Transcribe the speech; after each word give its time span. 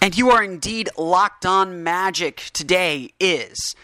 And 0.00 0.16
you 0.16 0.30
are 0.30 0.44
indeed 0.44 0.90
locked 0.96 1.44
on 1.44 1.82
magic. 1.82 2.50
Today 2.52 3.10
is 3.18 3.74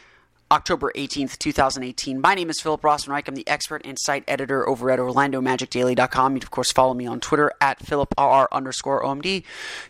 October 0.52 0.92
18th, 0.94 1.38
2018. 1.38 2.20
My 2.20 2.36
name 2.36 2.50
is 2.50 2.60
Philip 2.60 2.82
Rossman-Reich. 2.82 3.26
I'm 3.26 3.34
the 3.34 3.48
expert 3.48 3.82
and 3.84 3.98
site 3.98 4.22
editor 4.28 4.68
over 4.68 4.92
at 4.92 5.00
OrlandoMagicDaily.com. 5.00 6.34
You'd, 6.34 6.44
of 6.44 6.52
course, 6.52 6.70
follow 6.70 6.94
me 6.94 7.04
on 7.04 7.18
Twitter 7.18 7.50
at 7.60 7.80
PhilipRR 7.80 8.46
underscore 8.52 9.02
OMD. 9.02 9.42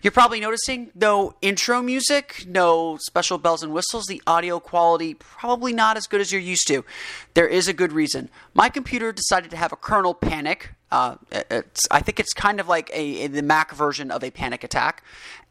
You're 0.03 0.13
probably 0.13 0.41
noticing 0.41 0.91
no 0.95 1.35
intro 1.43 1.83
music, 1.83 2.47
no 2.49 2.97
special 3.03 3.37
bells 3.37 3.63
and 3.63 3.75
whistles. 3.75 4.07
The 4.07 4.23
audio 4.27 4.59
quality 4.61 5.13
probably 5.13 5.75
not 5.75 5.99
as 5.99 6.07
good 6.07 6.23
as 6.23 6.33
you're 6.33 6.41
used 6.41 6.67
to. 6.69 6.87
There 7.35 7.49
is 7.49 7.69
a 7.69 7.75
good 7.75 7.93
reason. 7.93 8.31
My 8.55 8.71
computer 8.71 9.13
decided 9.13 9.51
to 9.51 9.59
have 9.59 9.73
a 9.73 9.77
kernel 9.77 10.15
panic. 10.15 10.73
Uh, 10.91 11.17
I 11.91 12.01
think 12.01 12.21
it's 12.21 12.33
kind 12.33 12.61
of 12.61 12.69
like 12.69 12.89
a, 12.91 13.25
a, 13.25 13.27
the 13.27 13.43
Mac 13.43 13.75
version 13.75 14.13
of 14.13 14.23
a 14.23 14.31
panic 14.31 14.63
attack, 14.63 15.03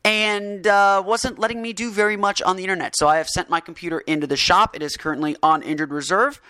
and 0.06 0.68
uh, 0.68 1.02
wasn't 1.06 1.40
letting 1.40 1.62
me 1.62 1.74
do 1.74 1.92
very 1.92 2.18
much 2.18 2.42
on 2.42 2.58
the 2.58 2.64
internet. 2.64 2.94
So 2.98 3.08
I 3.08 3.18
have 3.18 3.28
sent 3.28 3.50
my 3.50 3.60
computer 3.60 4.00
into 4.00 4.28
the 4.28 4.38
shop. 4.38 4.76
It 4.76 4.82
is 4.82 4.98
currently 4.98 5.36
on 5.42 5.62
injured 5.64 5.92
reserve. 5.92 6.42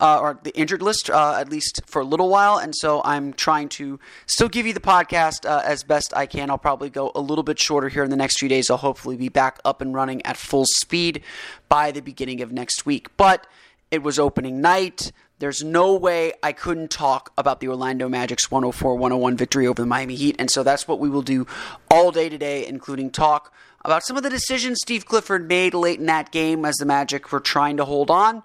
Uh, 0.00 0.20
or 0.20 0.38
the 0.44 0.56
injured 0.56 0.80
list, 0.80 1.10
uh, 1.10 1.34
at 1.36 1.50
least 1.50 1.80
for 1.86 2.00
a 2.00 2.04
little 2.04 2.28
while. 2.28 2.56
And 2.56 2.72
so 2.72 3.02
I'm 3.04 3.32
trying 3.32 3.68
to 3.70 3.98
still 4.26 4.48
give 4.48 4.64
you 4.64 4.72
the 4.72 4.78
podcast 4.78 5.44
uh, 5.44 5.62
as 5.64 5.82
best 5.82 6.16
I 6.16 6.26
can. 6.26 6.50
I'll 6.50 6.56
probably 6.56 6.88
go 6.88 7.10
a 7.16 7.20
little 7.20 7.42
bit 7.42 7.58
shorter 7.58 7.88
here 7.88 8.04
in 8.04 8.10
the 8.10 8.16
next 8.16 8.38
few 8.38 8.48
days. 8.48 8.70
I'll 8.70 8.76
hopefully 8.76 9.16
be 9.16 9.28
back 9.28 9.58
up 9.64 9.80
and 9.80 9.92
running 9.92 10.24
at 10.24 10.36
full 10.36 10.66
speed 10.66 11.24
by 11.68 11.90
the 11.90 12.00
beginning 12.00 12.42
of 12.42 12.52
next 12.52 12.86
week. 12.86 13.08
But 13.16 13.48
it 13.90 14.04
was 14.04 14.20
opening 14.20 14.60
night. 14.60 15.10
There's 15.38 15.62
no 15.62 15.94
way 15.94 16.32
I 16.42 16.52
couldn't 16.52 16.90
talk 16.90 17.32
about 17.38 17.60
the 17.60 17.68
Orlando 17.68 18.08
Magic's 18.08 18.50
104 18.50 18.94
101 18.96 19.36
victory 19.36 19.66
over 19.66 19.82
the 19.82 19.86
Miami 19.86 20.16
Heat. 20.16 20.36
And 20.38 20.50
so 20.50 20.62
that's 20.62 20.88
what 20.88 20.98
we 20.98 21.08
will 21.08 21.22
do 21.22 21.46
all 21.90 22.10
day 22.10 22.28
today, 22.28 22.66
including 22.66 23.10
talk 23.10 23.52
about 23.84 24.02
some 24.02 24.16
of 24.16 24.24
the 24.24 24.30
decisions 24.30 24.78
Steve 24.82 25.06
Clifford 25.06 25.46
made 25.46 25.74
late 25.74 26.00
in 26.00 26.06
that 26.06 26.32
game 26.32 26.64
as 26.64 26.74
the 26.76 26.84
Magic 26.84 27.30
were 27.30 27.40
trying 27.40 27.76
to 27.76 27.84
hold 27.84 28.10
on. 28.10 28.42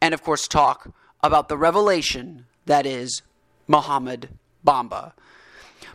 And 0.00 0.14
of 0.14 0.22
course, 0.22 0.46
talk 0.46 0.90
about 1.22 1.48
the 1.48 1.56
revelation 1.56 2.46
that 2.66 2.86
is 2.86 3.22
Mohamed 3.66 4.28
Bamba. 4.64 5.12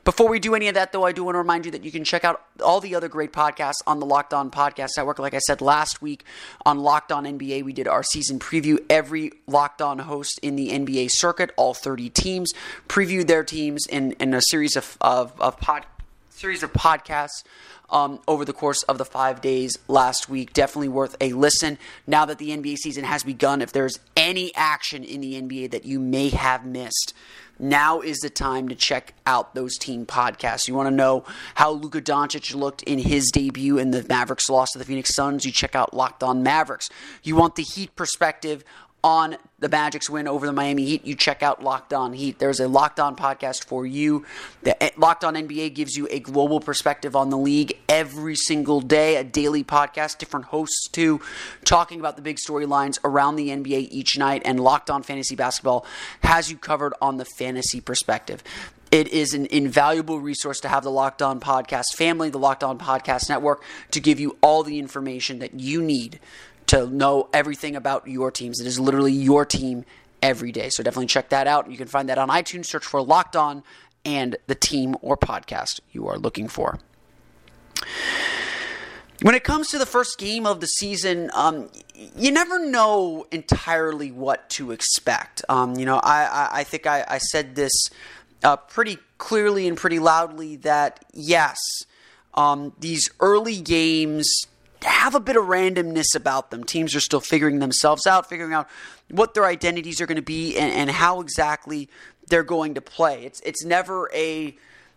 Before 0.08 0.30
we 0.30 0.40
do 0.40 0.56
any 0.56 0.70
of 0.70 0.76
that, 0.76 0.94
though, 0.94 1.04
I 1.04 1.12
do 1.12 1.26
want 1.26 1.36
to 1.36 1.40
remind 1.40 1.66
you 1.66 1.72
that 1.72 1.84
you 1.84 1.92
can 1.92 2.06
check 2.06 2.24
out 2.24 2.42
all 2.64 2.80
the 2.80 2.96
other 2.96 3.10
great 3.10 3.34
podcasts 3.34 3.82
on 3.86 4.00
the 4.00 4.06
Locked 4.06 4.34
On 4.34 4.50
Podcast 4.50 4.92
Network. 4.96 5.20
Like 5.20 5.34
I 5.34 5.40
said 5.40 5.60
last 5.60 6.02
week 6.02 6.24
on 6.66 6.80
Locked 6.80 7.12
On 7.12 7.26
NBA, 7.26 7.66
we 7.66 7.74
did 7.74 7.90
our 7.90 8.04
season 8.04 8.40
preview. 8.40 8.78
Every 8.90 9.34
Locked 9.48 9.82
On 9.82 10.00
host 10.00 10.40
in 10.42 10.56
the 10.56 10.70
NBA 10.70 11.10
circuit, 11.12 11.52
all 11.58 11.74
30 11.74 12.10
teams, 12.12 12.54
previewed 12.88 13.28
their 13.28 13.44
teams 13.44 13.86
in, 13.86 14.14
in 14.14 14.34
a 14.34 14.42
series 14.44 14.78
of, 14.78 14.98
of, 15.02 15.34
of 15.42 15.60
pod, 15.60 15.86
series 16.30 16.64
of 16.64 16.72
podcasts 16.72 17.44
um, 17.90 18.22
over 18.30 18.46
the 18.46 18.54
course 18.54 18.84
of 18.84 18.98
the 18.98 19.06
five 19.06 19.42
days 19.42 19.78
last 19.90 20.30
week. 20.30 20.54
Definitely 20.54 20.88
worth 20.88 21.18
a 21.20 21.34
listen. 21.34 21.78
Now 22.06 22.24
that 22.24 22.38
the 22.38 22.52
NBA 22.52 22.78
season 22.78 23.04
has 23.04 23.24
begun, 23.24 23.62
if 23.62 23.74
there's 23.74 24.00
any 24.16 24.56
action 24.56 25.04
in 25.04 25.20
the 25.20 25.42
NBA 25.42 25.72
that 25.72 25.84
you 25.84 26.00
may 26.00 26.30
have 26.30 26.66
missed, 26.66 27.14
now 27.60 28.02
is 28.02 28.18
the 28.20 28.30
time 28.30 28.70
to 28.70 28.76
check 28.76 29.14
out 29.26 29.56
those 29.56 29.78
team 29.78 30.06
podcasts. 30.06 30.68
You 30.68 30.74
want 30.74 30.88
to 30.88 30.96
know 30.96 31.24
how 31.56 31.72
Luka 31.72 32.02
Doncic 32.02 32.54
looked 32.56 32.84
in 32.84 33.00
his 33.00 33.30
debut 33.32 33.78
in 33.78 33.92
the 33.92 34.06
Mavericks 34.08 34.50
loss 34.50 34.72
to 34.72 34.80
the 34.80 34.86
Phoenix 34.86 35.14
Suns? 35.14 35.46
You 35.46 35.52
check 35.52 35.76
out 35.76 35.94
Locked 35.94 36.24
On 36.24 36.44
Mavericks. 36.44 36.90
You 37.24 37.36
want 37.36 37.56
the 37.56 37.64
Heat 37.64 37.96
perspective 37.96 38.64
on 39.08 39.38
the 39.60 39.70
Magic's 39.70 40.10
win 40.10 40.28
over 40.28 40.46
the 40.46 40.52
Miami 40.52 40.84
Heat, 40.84 41.06
you 41.06 41.16
check 41.16 41.42
out 41.42 41.64
Locked 41.64 41.94
On 41.94 42.12
Heat. 42.12 42.40
There's 42.40 42.60
a 42.60 42.68
Locked 42.68 43.00
On 43.00 43.16
podcast 43.16 43.64
for 43.64 43.86
you. 43.86 44.26
The 44.64 44.84
eh, 44.84 44.90
Locked 44.98 45.24
On 45.24 45.34
NBA 45.34 45.74
gives 45.76 45.96
you 45.96 46.10
a 46.12 46.20
global 46.20 46.60
perspective 46.60 47.16
on 47.16 47.30
the 47.30 47.38
league 47.38 47.78
every 47.88 48.36
single 48.36 48.82
day, 48.82 49.16
a 49.16 49.24
daily 49.24 49.64
podcast, 49.64 50.18
different 50.18 50.48
hosts 50.48 50.90
too, 50.90 51.22
talking 51.64 52.02
about 52.02 52.18
the 52.18 52.22
big 52.22 52.36
storylines 52.36 53.00
around 53.06 53.38
the 53.38 53.48
NBA 53.48 53.88
each 53.92 54.18
night. 54.18 54.42
And 54.44 54.60
Locked 54.60 54.90
On 54.90 55.02
Fantasy 55.02 55.38
Basketball 55.38 55.86
has 56.24 56.52
you 56.52 56.58
covered 56.58 56.94
on 57.02 57.16
the 57.16 57.26
fantasy 57.38 57.80
perspective. 57.80 58.44
It 58.92 59.08
is 59.08 59.34
an 59.34 59.46
invaluable 59.46 60.20
resource 60.20 60.60
to 60.62 60.68
have 60.68 60.84
the 60.84 60.92
Locked 60.92 61.22
On 61.22 61.40
Podcast 61.40 61.96
family, 61.96 62.30
the 62.30 62.40
Locked 62.40 62.64
On 62.64 62.78
Podcast 62.78 63.30
Network, 63.30 63.64
to 63.92 64.02
give 64.02 64.20
you 64.20 64.38
all 64.42 64.64
the 64.64 64.80
information 64.80 65.40
that 65.40 65.58
you 65.58 65.82
need 65.82 66.20
to 66.68 66.88
know 66.88 67.30
everything 67.34 67.76
about 67.76 68.08
your 68.08 68.32
teams. 68.32 68.60
It 68.60 68.68
is 68.68 68.80
literally 68.80 69.14
your 69.14 69.46
team 69.46 69.86
every 70.22 70.52
day. 70.52 70.70
So 70.70 70.84
definitely 70.84 71.08
check 71.08 71.30
that 71.30 71.48
out. 71.48 71.70
You 71.70 71.78
can 71.78 71.88
find 71.88 72.10
that 72.10 72.18
on 72.18 72.30
iTunes. 72.30 72.66
Search 72.66 72.86
for 72.86 73.02
Locked 73.02 73.36
On 73.36 73.64
and 74.06 74.38
the 74.48 74.56
team 74.56 74.96
or 75.02 75.18
podcast 75.18 75.80
you 75.92 76.08
are 76.08 76.18
looking 76.18 76.48
for. 76.48 76.80
When 79.24 79.34
it 79.34 79.44
comes 79.44 79.70
to 79.70 79.80
the 79.80 79.86
first 79.86 80.20
game 80.20 80.46
of 80.46 80.60
the 80.60 80.68
season, 80.68 81.32
um, 81.34 81.70
you 82.16 82.32
never 82.32 82.64
know 82.64 83.26
entirely 83.32 84.12
what 84.12 84.48
to 84.52 84.72
expect. 84.72 85.44
Um, 85.50 85.76
you 85.76 85.86
know, 85.86 85.98
I, 85.98 86.26
I, 86.26 86.50
I 86.60 86.64
think 86.64 86.86
I, 86.86 87.04
I, 87.08 87.18
said 87.18 87.56
this 87.56 87.72
uh, 88.44 88.58
pretty 88.58 89.00
clearly 89.18 89.68
and 89.68 89.76
pretty 89.76 89.98
loudly 89.98 90.58
that 90.58 91.04
yes, 91.14 91.58
um, 92.36 92.74
these 92.80 93.10
early 93.20 93.60
games 93.60 94.46
have 94.84 95.16
a 95.16 95.20
bit 95.20 95.36
of 95.36 95.46
randomness 95.46 96.16
about 96.16 96.52
them. 96.52 96.64
Teams 96.64 96.96
are 96.96 97.00
still 97.00 97.20
figuring 97.20 97.60
themselves 97.60 98.06
out, 98.06 98.30
figuring 98.30 98.54
out 98.54 98.68
what 99.10 99.34
their 99.34 99.46
identities 99.46 100.02
are 100.02 100.06
going 100.06 100.18
to 100.18 100.22
be 100.22 100.58
and, 100.58 100.72
and 100.72 100.92
how 100.92 101.22
exactly 101.22 101.90
they're 102.28 102.44
going 102.44 102.74
to 102.76 102.82
play. 102.82 103.26
It's 103.26 103.40
it's 103.42 103.64
never 103.64 104.10
a 104.14 104.56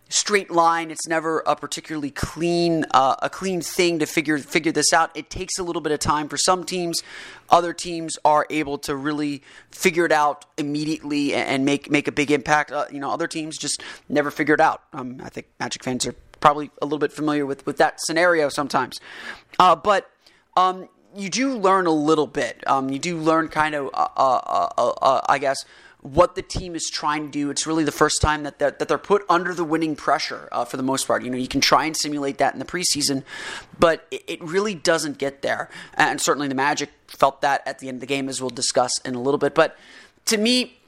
straight 0.09 0.51
line. 0.51 0.91
It's 0.91 1.07
never 1.07 1.41
a 1.47 1.55
particularly 1.57 2.11
clean 2.11 2.85
uh, 2.91 3.17
a 3.23 3.31
clean 3.31 3.61
thing 3.61 4.01
to 4.01 4.07
figure 4.07 4.39
figure 4.39 4.73
this 4.73 4.93
out. 4.93 5.11
It 5.17 5.31
takes 5.31 5.59
a 5.59 5.63
little 5.63 5.81
bit 5.81 5.93
of 5.93 6.01
time 6.01 6.29
for 6.29 6.37
some 6.37 6.65
teams. 6.65 7.03
Other 7.49 7.73
teams 7.73 8.19
are 8.25 8.47
able 8.51 8.79
to 8.79 8.95
really 8.95 9.43
figure 9.71 10.05
it 10.05 10.13
out 10.13 10.45
immediately 10.59 11.35
and 11.35 11.65
make 11.65 11.91
make 11.91 12.09
a 12.09 12.13
big 12.13 12.31
impact. 12.31 12.73
Uh, 12.73 12.87
you 12.93 13.01
know, 13.01 13.11
other 13.11 13.29
teams 13.29 13.57
just 13.57 13.83
never 14.09 14.31
figure 14.31 14.55
it 14.55 14.61
out. 14.61 14.83
Um, 14.93 15.21
I 15.23 15.29
think 15.29 15.47
Magic 15.59 15.85
fans 15.85 16.07
are 16.07 16.15
probably 16.41 16.71
a 16.81 16.87
little 16.87 16.99
bit 16.99 17.13
familiar 17.13 17.47
with, 17.47 17.65
with 17.67 17.77
that 17.79 18.01
scenario 18.01 18.49
sometimes. 18.49 19.01
Uh, 19.59 19.77
but 19.77 20.11
um, 20.57 20.89
you 21.15 21.29
do 21.29 21.57
learn 21.57 21.87
a 21.87 21.93
little 21.93 22.27
bit. 22.27 22.63
Um, 22.67 22.91
you 22.91 22.99
do 22.99 23.17
learn 23.19 23.49
kind 23.49 23.75
of, 23.75 23.91
uh, 23.95 24.09
uh, 24.17 24.69
uh, 24.77 24.89
uh, 25.03 25.21
I 25.29 25.39
guess, 25.39 25.65
what 26.03 26.35
the 26.35 26.43
team 26.43 26.75
is 26.75 26.89
trying 26.91 27.27
to 27.27 27.31
do. 27.31 27.51
It's 27.51 27.67
really 27.67 27.85
the 27.85 27.93
first 27.93 28.23
time 28.23 28.45
that 28.45 28.59
they're, 28.59 28.71
that 28.71 28.89
they're 28.89 28.97
put 28.97 29.23
under 29.29 29.53
the 29.53 29.65
winning 29.65 29.97
pressure 29.97 30.49
uh, 30.51 30.65
for 30.65 30.79
the 30.79 30.83
most 30.83 31.07
part. 31.07 31.23
You 31.23 31.31
know, 31.31 31.37
you 31.37 31.49
can 31.49 31.61
try 31.61 31.85
and 31.85 31.97
simulate 31.97 32.39
that 32.39 32.55
in 32.55 32.59
the 32.59 32.65
preseason, 32.65 33.23
but 33.79 34.07
it, 34.11 34.25
it, 34.27 34.43
really 34.43 34.75
doesn't 34.75 35.19
get 35.19 35.43
there. 35.43 35.69
And 35.95 36.21
certainly 36.21 36.49
the 36.49 36.55
Magic 36.55 36.91
felt 37.07 37.43
that 37.43 37.67
at 37.67 37.81
the 37.81 37.89
end 37.89 37.97
of 37.97 38.01
the 38.01 38.07
game, 38.07 38.31
as 38.31 38.41
we'll 38.41 38.51
discuss 38.51 38.99
in 39.05 39.15
a 39.15 39.21
little 39.21 39.37
bit. 39.37 39.55
But 39.55 39.77
to 40.27 40.39
me, 40.39 40.80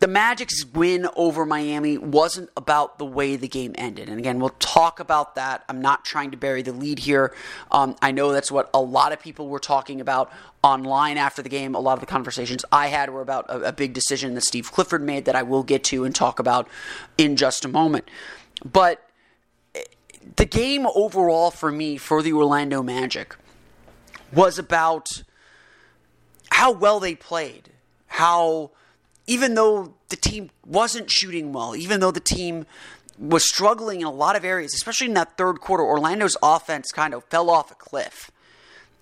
the 0.00 0.06
Magic's 0.06 0.64
win 0.64 1.08
over 1.16 1.44
Miami 1.44 1.98
wasn't 1.98 2.50
about 2.56 2.98
the 2.98 3.04
way 3.04 3.34
the 3.34 3.48
game 3.48 3.74
ended. 3.76 4.08
And 4.08 4.18
again, 4.18 4.38
we'll 4.38 4.50
talk 4.60 5.00
about 5.00 5.34
that. 5.34 5.64
I'm 5.68 5.80
not 5.80 6.04
trying 6.04 6.30
to 6.30 6.36
bury 6.36 6.62
the 6.62 6.72
lead 6.72 7.00
here. 7.00 7.34
Um, 7.72 7.96
I 8.00 8.12
know 8.12 8.32
that's 8.32 8.52
what 8.52 8.70
a 8.72 8.80
lot 8.80 9.12
of 9.12 9.20
people 9.20 9.48
were 9.48 9.58
talking 9.58 10.00
about 10.00 10.30
online 10.62 11.16
after 11.16 11.42
the 11.42 11.48
game. 11.48 11.74
A 11.74 11.80
lot 11.80 11.94
of 11.94 12.00
the 12.00 12.06
conversations 12.06 12.64
I 12.70 12.88
had 12.88 13.10
were 13.10 13.22
about 13.22 13.50
a, 13.50 13.68
a 13.68 13.72
big 13.72 13.92
decision 13.92 14.34
that 14.34 14.42
Steve 14.42 14.70
Clifford 14.70 15.02
made 15.02 15.24
that 15.24 15.34
I 15.34 15.42
will 15.42 15.64
get 15.64 15.82
to 15.84 16.04
and 16.04 16.14
talk 16.14 16.38
about 16.38 16.68
in 17.16 17.34
just 17.34 17.64
a 17.64 17.68
moment. 17.68 18.08
But 18.64 19.04
eh, 19.74 19.82
the 20.36 20.46
game 20.46 20.86
overall 20.94 21.50
for 21.50 21.72
me, 21.72 21.96
for 21.96 22.22
the 22.22 22.32
Orlando 22.32 22.84
Magic, 22.84 23.34
was 24.32 24.60
about 24.60 25.08
how 26.50 26.70
well 26.70 27.00
they 27.00 27.16
played, 27.16 27.70
how 28.06 28.70
even 29.28 29.54
though 29.54 29.94
the 30.08 30.16
team 30.16 30.50
wasn't 30.66 31.10
shooting 31.10 31.52
well, 31.52 31.76
even 31.76 32.00
though 32.00 32.10
the 32.10 32.18
team 32.18 32.66
was 33.18 33.46
struggling 33.46 34.00
in 34.00 34.06
a 34.06 34.12
lot 34.12 34.36
of 34.36 34.44
areas, 34.44 34.72
especially 34.74 35.06
in 35.06 35.14
that 35.14 35.36
third 35.36 35.60
quarter, 35.60 35.84
Orlando's 35.84 36.36
offense 36.42 36.90
kind 36.90 37.12
of 37.12 37.22
fell 37.24 37.50
off 37.50 37.70
a 37.70 37.74
cliff. 37.74 38.30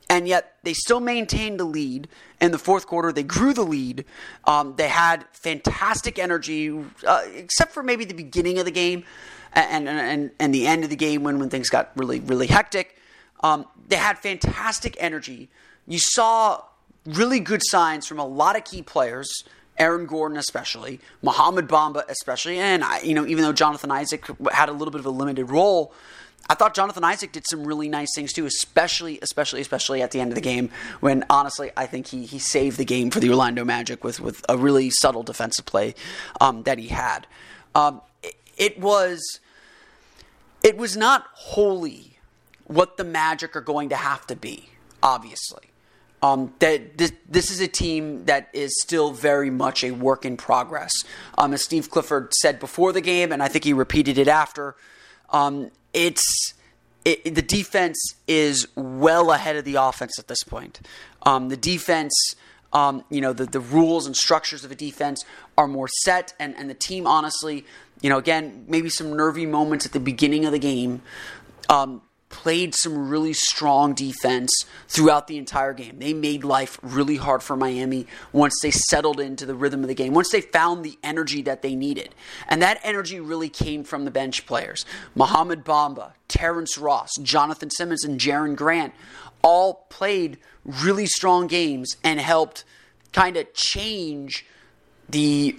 And 0.09 0.29
yet 0.29 0.57
they 0.63 0.73
still 0.73 1.01
maintained 1.01 1.61
the 1.61 1.65
lead. 1.65 2.09
In 2.41 2.51
the 2.51 2.59
fourth 2.59 2.87
quarter, 2.87 3.13
they 3.13 3.23
grew 3.23 3.53
the 3.55 3.65
lead. 3.65 4.05
Um, 4.45 4.75
they 4.77 4.89
had 4.89 5.25
fantastic 5.33 6.19
energy, 6.19 6.77
uh, 7.07 7.23
except 7.35 7.73
for 7.73 7.83
maybe 7.83 8.05
the 8.05 8.15
beginning 8.15 8.59
of 8.59 8.65
the 8.65 8.71
game 8.71 9.05
and, 9.53 9.89
and, 9.89 10.31
and 10.39 10.55
the 10.55 10.67
end 10.67 10.85
of 10.85 10.91
the 10.91 10.97
game 10.97 11.23
when, 11.23 11.39
when 11.39 11.51
things 11.51 11.69
got 11.69 11.91
really, 11.97 12.21
really 12.21 12.47
hectic. 12.47 12.97
Um, 13.43 13.67
they 13.89 13.97
had 13.97 14.19
fantastic 14.19 14.97
energy. 14.99 15.51
You 15.87 15.99
saw 15.99 16.63
really 17.05 17.41
good 17.41 17.63
signs 17.65 18.07
from 18.07 18.19
a 18.19 18.27
lot 18.27 18.57
of 18.57 18.65
key 18.65 18.83
players. 18.83 19.45
Aaron 19.79 20.07
Gordon 20.07 20.39
especially, 20.39 21.01
Mohamed 21.23 21.69
Bamba 21.69 22.09
especially, 22.09 22.59
and 22.59 22.83
I, 22.83 23.01
you 23.01 23.15
know 23.15 23.27
even 23.27 23.45
though 23.45 23.53
Jonathan 23.53 23.91
Isaac 23.91 24.25
had 24.53 24.69
a 24.69 24.73
little 24.73 24.93
bit 24.93 25.01
of 25.01 25.07
a 25.07 25.11
limited 25.11 25.47
role, 25.47 25.93
I 26.49 26.55
thought 26.55 26.75
Jonathan 26.75 27.05
Isaac 27.05 27.33
did 27.33 27.45
some 27.49 27.65
really 27.65 27.89
nice 27.89 28.15
things 28.15 28.33
too, 28.33 28.47
especially 28.47 29.19
especially 29.21 29.61
especially 29.61 30.03
at 30.03 30.13
the 30.13 30.21
end 30.21 30.31
of 30.31 30.35
the 30.35 30.41
game 30.41 30.71
when 31.01 31.25
honestly 31.29 31.71
I 31.77 31.87
think 31.87 32.09
he 32.09 32.25
he 32.25 32.39
saved 32.39 32.79
the 32.79 32.85
game 32.85 33.11
for 33.11 33.21
the 33.21 33.31
Orlando 33.31 33.65
Magic 33.65 34.05
with 34.05 34.21
with 34.21 34.45
a 34.49 34.57
really 34.57 34.91
subtle 34.91 35.23
defensive 35.23 35.67
play 35.67 35.95
um, 36.41 36.63
that 36.63 36.79
he 36.79 36.89
had. 36.89 37.27
Um, 37.75 38.01
it, 38.23 38.37
it 38.57 38.81
was 38.81 39.41
it 40.63 40.77
was 40.77 40.97
not 40.97 41.27
wholly 41.33 42.19
what 42.65 42.97
the 42.97 43.05
Magic 43.05 43.55
are 43.55 43.61
going 43.61 43.89
to 43.91 43.97
have 43.97 44.27
to 44.27 44.37
be, 44.37 44.69
obviously. 45.03 45.66
Um, 46.27 46.53
that 46.59 46.99
this, 46.99 47.13
this 47.29 47.51
is 47.51 47.61
a 47.61 47.69
team 47.69 48.25
that 48.25 48.49
is 48.53 48.73
still 48.83 49.13
very 49.13 49.51
much 49.51 49.85
a 49.85 49.93
work 49.93 50.25
in 50.25 50.37
progress. 50.37 50.93
Um, 51.39 51.53
as 51.55 51.63
Steve 51.63 51.89
Clifford 51.89 52.35
said 52.35 52.59
before 52.59 52.93
the 52.93 53.01
game, 53.01 53.31
and 53.33 53.43
I 53.43 53.49
think 53.49 53.65
he 53.65 53.73
repeated 53.73 54.19
it 54.19 54.27
after, 54.27 54.75
um, 55.31 55.71
it's 55.93 56.55
it, 57.05 57.37
the 57.37 57.43
defense 57.43 57.99
is 58.27 58.67
well 58.75 59.31
ahead 59.31 59.55
of 59.55 59.65
the 59.65 59.77
offense 59.77 60.19
at 60.19 60.27
this 60.27 60.43
point. 60.43 60.81
Um, 61.23 61.49
the 61.49 61.57
defense, 61.57 62.35
um, 62.73 63.05
you 63.09 63.21
know, 63.21 63.33
the, 63.33 63.47
the 63.47 63.61
rules 63.61 64.07
and 64.07 64.17
structures 64.17 64.65
of 64.65 64.73
a 64.73 64.75
defense 64.75 65.25
are 65.57 65.69
more 65.69 65.89
set, 66.03 66.35
and, 66.41 66.57
and 66.57 66.69
the 66.69 66.75
team, 66.75 67.07
honestly, 67.07 67.65
you 68.01 68.11
know, 68.11 68.19
again, 68.19 68.65
maybe 68.67 68.89
some 68.89 69.17
nervy 69.17 69.47
moments 69.47 69.87
at 69.87 69.93
the 69.93 70.01
beginning 70.01 70.45
of 70.45 70.51
the 70.51 70.59
game. 70.59 71.03
Um, 71.69 72.03
played 72.29 72.75
some 72.75 73.09
really 73.09 73.33
strong 73.33 73.95
defense 73.95 74.51
throughout 74.89 75.29
the 75.29 75.39
entire 75.39 75.73
game. 75.73 75.99
They 75.99 76.13
made 76.13 76.45
life 76.45 76.79
really 76.83 77.17
hard 77.17 77.43
for 77.43 77.57
Miami 77.57 78.07
once 78.33 78.55
they 78.63 78.73
settled 78.73 79.21
into 79.21 79.47
the 79.47 79.55
rhythm 79.55 79.83
of 79.83 79.89
the 79.89 79.95
game, 79.95 80.13
once 80.13 80.31
they 80.31 80.41
found 80.41 80.85
the 80.85 80.99
energy 81.03 81.43
that 81.43 81.63
they 81.63 81.75
needed. 81.77 82.15
And 82.49 82.61
that 82.63 82.81
energy 82.83 83.21
really 83.21 83.49
came 83.49 83.85
from 83.85 84.05
the 84.05 84.11
bench 84.11 84.45
players. 84.47 84.85
Mohamed 85.15 85.65
Bamba, 85.65 86.13
Terrence 86.27 86.77
Ross, 86.77 87.11
Jonathan 87.23 87.71
Simmons, 87.71 88.05
and 88.05 88.19
Jerian 88.19 88.57
Grant 88.57 88.93
all 89.43 89.87
played 89.89 90.39
really 90.65 91.07
strong 91.07 91.47
games 91.47 91.97
and 92.03 92.21
helped 92.21 92.65
kind 93.13 93.37
of 93.37 93.53
change 93.55 94.45
the 95.09 95.57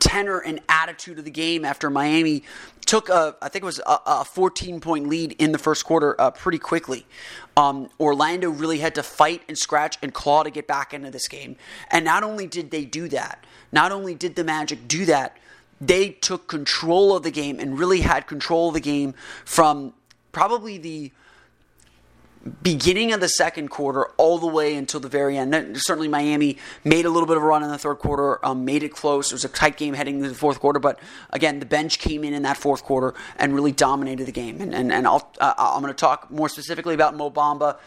tenor 0.00 0.38
and 0.38 0.60
attitude 0.68 1.18
of 1.18 1.24
the 1.24 1.30
game 1.30 1.64
after 1.64 1.88
Miami 1.88 2.42
took 2.90 3.08
a, 3.08 3.36
I 3.40 3.48
think 3.48 3.62
it 3.62 3.66
was 3.66 3.78
a, 3.86 3.98
a 4.04 4.24
14 4.24 4.80
point 4.80 5.06
lead 5.06 5.36
in 5.38 5.52
the 5.52 5.58
first 5.58 5.84
quarter 5.84 6.20
uh, 6.20 6.32
pretty 6.32 6.58
quickly. 6.58 7.06
Um, 7.56 7.88
Orlando 8.00 8.50
really 8.50 8.80
had 8.80 8.96
to 8.96 9.04
fight 9.04 9.42
and 9.46 9.56
scratch 9.56 9.96
and 10.02 10.12
claw 10.12 10.42
to 10.42 10.50
get 10.50 10.66
back 10.66 10.92
into 10.92 11.08
this 11.08 11.28
game. 11.28 11.54
And 11.92 12.04
not 12.04 12.24
only 12.24 12.48
did 12.48 12.72
they 12.72 12.84
do 12.84 13.08
that, 13.10 13.44
not 13.70 13.92
only 13.92 14.16
did 14.16 14.34
the 14.34 14.42
Magic 14.42 14.88
do 14.88 15.04
that, 15.04 15.36
they 15.80 16.08
took 16.10 16.48
control 16.48 17.16
of 17.16 17.22
the 17.22 17.30
game 17.30 17.60
and 17.60 17.78
really 17.78 18.00
had 18.00 18.26
control 18.26 18.66
of 18.66 18.74
the 18.74 18.80
game 18.80 19.14
from 19.44 19.94
probably 20.32 20.76
the 20.76 21.12
beginning 22.62 23.12
of 23.12 23.20
the 23.20 23.28
second 23.28 23.68
quarter 23.68 24.06
all 24.16 24.38
the 24.38 24.46
way 24.46 24.74
until 24.74 25.00
the 25.00 25.08
very 25.08 25.36
end. 25.36 25.54
Certainly, 25.80 26.08
Miami 26.08 26.56
made 26.84 27.04
a 27.04 27.10
little 27.10 27.26
bit 27.26 27.36
of 27.36 27.42
a 27.42 27.46
run 27.46 27.62
in 27.62 27.68
the 27.68 27.78
third 27.78 27.96
quarter, 27.96 28.44
um, 28.44 28.64
made 28.64 28.82
it 28.82 28.90
close. 28.90 29.30
It 29.30 29.34
was 29.34 29.44
a 29.44 29.48
tight 29.48 29.76
game 29.76 29.94
heading 29.94 30.16
into 30.16 30.30
the 30.30 30.34
fourth 30.34 30.60
quarter, 30.60 30.78
but 30.78 30.98
again, 31.30 31.60
the 31.60 31.66
bench 31.66 31.98
came 31.98 32.24
in 32.24 32.32
in 32.32 32.42
that 32.42 32.56
fourth 32.56 32.82
quarter 32.82 33.14
and 33.36 33.54
really 33.54 33.72
dominated 33.72 34.26
the 34.26 34.32
game. 34.32 34.60
And 34.60 34.74
and, 34.74 34.92
and 34.92 35.06
I'll, 35.06 35.30
uh, 35.40 35.54
I'm 35.56 35.82
going 35.82 35.92
to 35.92 35.98
talk 35.98 36.30
more 36.30 36.48
specifically 36.48 36.94
about 36.94 37.14
Mo 37.14 37.30
Bamba 37.30 37.78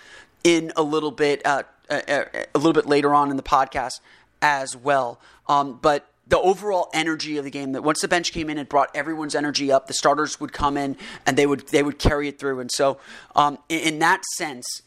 in 0.43 0.71
a 0.75 0.83
little 0.83 1.11
bit, 1.11 1.45
uh, 1.45 1.63
a, 1.89 1.95
uh, 1.95 2.25
uh, 2.33 2.43
a, 2.53 2.57
little 2.57 2.73
bit 2.73 2.85
later 2.85 3.13
on 3.13 3.31
in 3.31 3.37
the 3.37 3.43
podcast 3.43 4.01
as 4.41 4.75
well. 4.75 5.19
Um, 5.47 5.79
but 5.81 6.07
the 6.27 6.39
overall 6.39 6.89
energy 6.93 7.37
of 7.37 7.43
the 7.43 7.51
game 7.51 7.73
that 7.73 7.83
once 7.83 8.01
the 8.01 8.07
bench 8.07 8.31
came 8.31 8.49
in 8.49 8.57
it 8.57 8.69
brought 8.69 8.89
everyone's 8.95 9.35
energy 9.35 9.71
up 9.71 9.87
the 9.87 9.93
starters 9.93 10.39
would 10.39 10.53
come 10.53 10.77
in 10.77 10.95
and 11.25 11.37
they 11.37 11.45
would 11.45 11.67
they 11.69 11.83
would 11.83 11.99
carry 11.99 12.27
it 12.27 12.39
through 12.39 12.59
and 12.59 12.71
so 12.71 12.97
um, 13.35 13.57
in, 13.69 13.79
in, 13.79 13.99
that 13.99 14.23
sense 14.35 14.81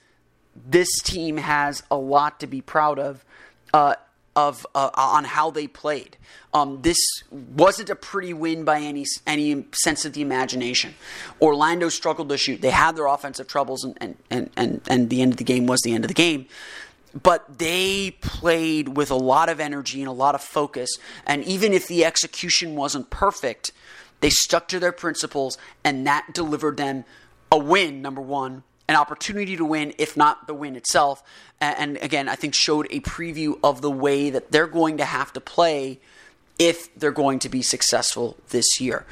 this 0.55 1.01
team 1.03 1.37
has 1.37 1.83
a 1.91 1.97
lot 1.97 2.41
to 2.41 2.47
be 2.47 2.61
proud 2.61 2.99
of 2.99 3.25
uh, 3.75 3.95
of 4.37 4.67
uh, 4.75 4.91
on 4.95 5.25
how 5.25 5.51
they 5.51 5.67
played. 5.67 6.17
Um, 6.53 6.83
this 6.83 6.99
wasn't 7.31 7.89
a 7.91 7.97
pretty 7.97 8.35
win 8.35 8.65
by 8.65 8.81
any 8.81 9.07
any 9.27 9.65
sense 9.73 10.05
of 10.05 10.13
the 10.13 10.21
imagination. 10.21 10.95
Orlando 11.41 11.89
struggled 11.89 12.29
to 12.29 12.37
shoot. 12.37 12.61
They 12.61 12.71
had 12.71 12.97
their 12.97 13.07
offensive 13.07 13.49
troubles, 13.49 13.83
and 13.83 13.97
and, 14.01 14.17
and, 14.31 14.51
and, 14.57 14.81
and 14.89 15.11
the 15.11 15.23
end 15.23 15.33
of 15.33 15.39
the 15.39 15.45
game 15.45 15.67
was 15.67 15.81
the 15.81 15.95
end 15.95 16.05
of 16.05 16.09
the 16.09 16.15
game 16.15 16.47
but 17.23 17.59
they 17.59 18.13
played 18.21 18.97
with 18.97 19.11
a 19.11 19.17
lot 19.17 19.49
of 19.49 19.61
energy 19.61 20.01
and 20.01 20.09
a 20.09 20.13
lot 20.13 20.35
of 20.35 20.43
focus. 20.43 20.91
And 21.27 21.43
even 21.45 21.73
if 21.73 21.89
the 21.89 22.05
execution 22.05 22.77
wasn't 22.77 23.09
perfect, 23.11 23.73
they 24.21 24.31
stuck 24.31 24.69
to 24.69 24.79
their 24.79 24.93
principles, 24.93 25.59
and 25.85 26.07
that 26.07 26.29
delivered 26.33 26.77
them 26.77 27.05
a 27.51 27.59
win, 27.59 28.03
number 28.03 28.21
one, 28.21 28.63
an 28.89 28.97
opportunity 28.97 29.57
to 29.57 29.65
win, 29.65 29.95
if 29.99 30.17
not 30.17 30.47
the 30.47 30.55
win 30.55 30.77
itself. 30.77 31.23
And 31.61 31.97
again, 31.99 32.29
I 32.29 32.35
think 32.35 32.55
showed 32.55 32.87
a 32.91 33.01
preview 33.01 33.59
of 33.65 33.81
the 33.83 33.91
way 33.91 34.31
that 34.31 34.53
they're 34.53 34.67
going 34.67 34.99
to 34.99 35.05
have 35.05 35.33
to 35.33 35.41
play 35.41 36.01
if 36.59 36.95
they're 36.95 37.11
going 37.11 37.39
to 37.41 37.49
be 37.49 37.63
successful 37.63 38.37
this 38.49 38.81
year. 38.81 39.07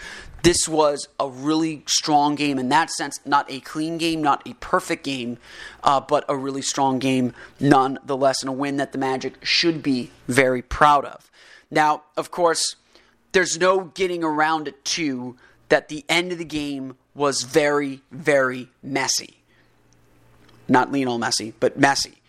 This 0.45 0.69
was 0.69 1.09
a 1.19 1.27
really 1.27 1.85
strong 1.87 2.35
game 2.35 2.59
in 2.59 2.69
that 2.69 2.91
sense. 2.91 3.19
Not 3.25 3.51
a 3.51 3.61
clean 3.61 3.97
game, 3.97 4.21
not 4.21 4.47
a 4.47 4.53
perfect 4.55 5.03
game, 5.03 5.39
uh, 5.83 6.01
but 6.01 6.23
a 6.29 6.37
really 6.37 6.61
strong 6.61 6.99
game 6.99 7.33
nonetheless, 7.59 8.43
and 8.43 8.51
a 8.51 8.53
win 8.53 8.77
that 8.77 8.93
the 8.93 8.99
Magic 8.99 9.43
should 9.43 9.83
be 9.83 10.11
very 10.29 10.61
proud 10.61 11.07
of. 11.07 11.31
Now, 11.71 12.03
of 12.15 12.31
course, 12.31 12.77
there's 13.33 13.59
no 13.59 13.85
getting 13.95 14.23
around 14.23 14.69
it, 14.69 14.85
too, 14.85 15.37
that 15.71 15.89
the 15.89 16.05
end 16.11 16.31
of 16.31 16.37
the 16.37 16.45
game 16.45 16.99
was 17.15 17.45
very, 17.45 18.03
very 18.11 18.69
messy. 18.83 19.39
Not 20.69 20.93
Lionel 20.93 21.19
Messi, 21.19 21.55
but 21.59 21.79
messy. 21.79 22.21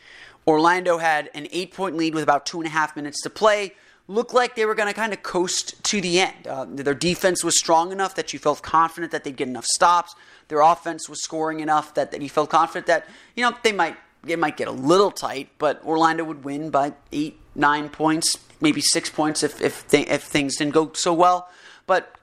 Orlando 0.47 0.99
had 0.99 1.29
an 1.33 1.49
eight 1.51 1.73
point 1.73 1.97
lead 1.97 2.13
with 2.13 2.23
about 2.23 2.45
two 2.45 2.59
and 2.61 2.67
a 2.67 2.71
half 2.71 2.95
minutes 2.95 3.21
to 3.23 3.29
play 3.29 3.73
looked 4.07 4.33
like 4.33 4.55
they 4.55 4.65
were 4.65 4.75
going 4.75 4.87
to 4.87 4.93
kind 4.93 5.13
of 5.13 5.23
coast 5.23 5.83
to 5.83 5.99
the 5.99 6.19
end. 6.19 6.47
Uh, 6.47 6.65
their 6.67 6.93
defense 6.93 7.43
was 7.43 7.57
strong 7.57 7.91
enough 7.91 8.15
that 8.15 8.33
you 8.33 8.39
felt 8.39 8.61
confident 8.61 9.11
that 9.11 9.23
they'd 9.23 9.35
get 9.35 9.47
enough 9.47 9.65
stops. 9.65 10.15
Their 10.47 10.61
offense 10.61 11.09
was 11.09 11.23
scoring 11.23 11.59
enough 11.59 11.93
that, 11.95 12.11
that 12.11 12.21
you 12.21 12.29
felt 12.29 12.49
confident 12.49 12.85
that 12.87 13.07
you 13.35 13.43
know 13.43 13.55
they 13.63 13.71
might 13.71 13.97
it 14.27 14.39
might 14.39 14.57
get 14.57 14.67
a 14.67 14.71
little 14.71 15.11
tight, 15.11 15.49
but 15.57 15.83
Orlando 15.83 16.23
would 16.23 16.43
win 16.43 16.71
by 16.71 16.93
eight, 17.11 17.39
nine 17.53 17.89
points, 17.89 18.37
maybe 18.59 18.81
six 18.81 19.09
points 19.09 19.43
if 19.43 19.61
if, 19.61 19.87
th- 19.87 20.07
if 20.07 20.23
things 20.23 20.57
didn't 20.57 20.73
go 20.73 20.91
so 20.93 21.13
well. 21.13 21.49
But 21.87 22.15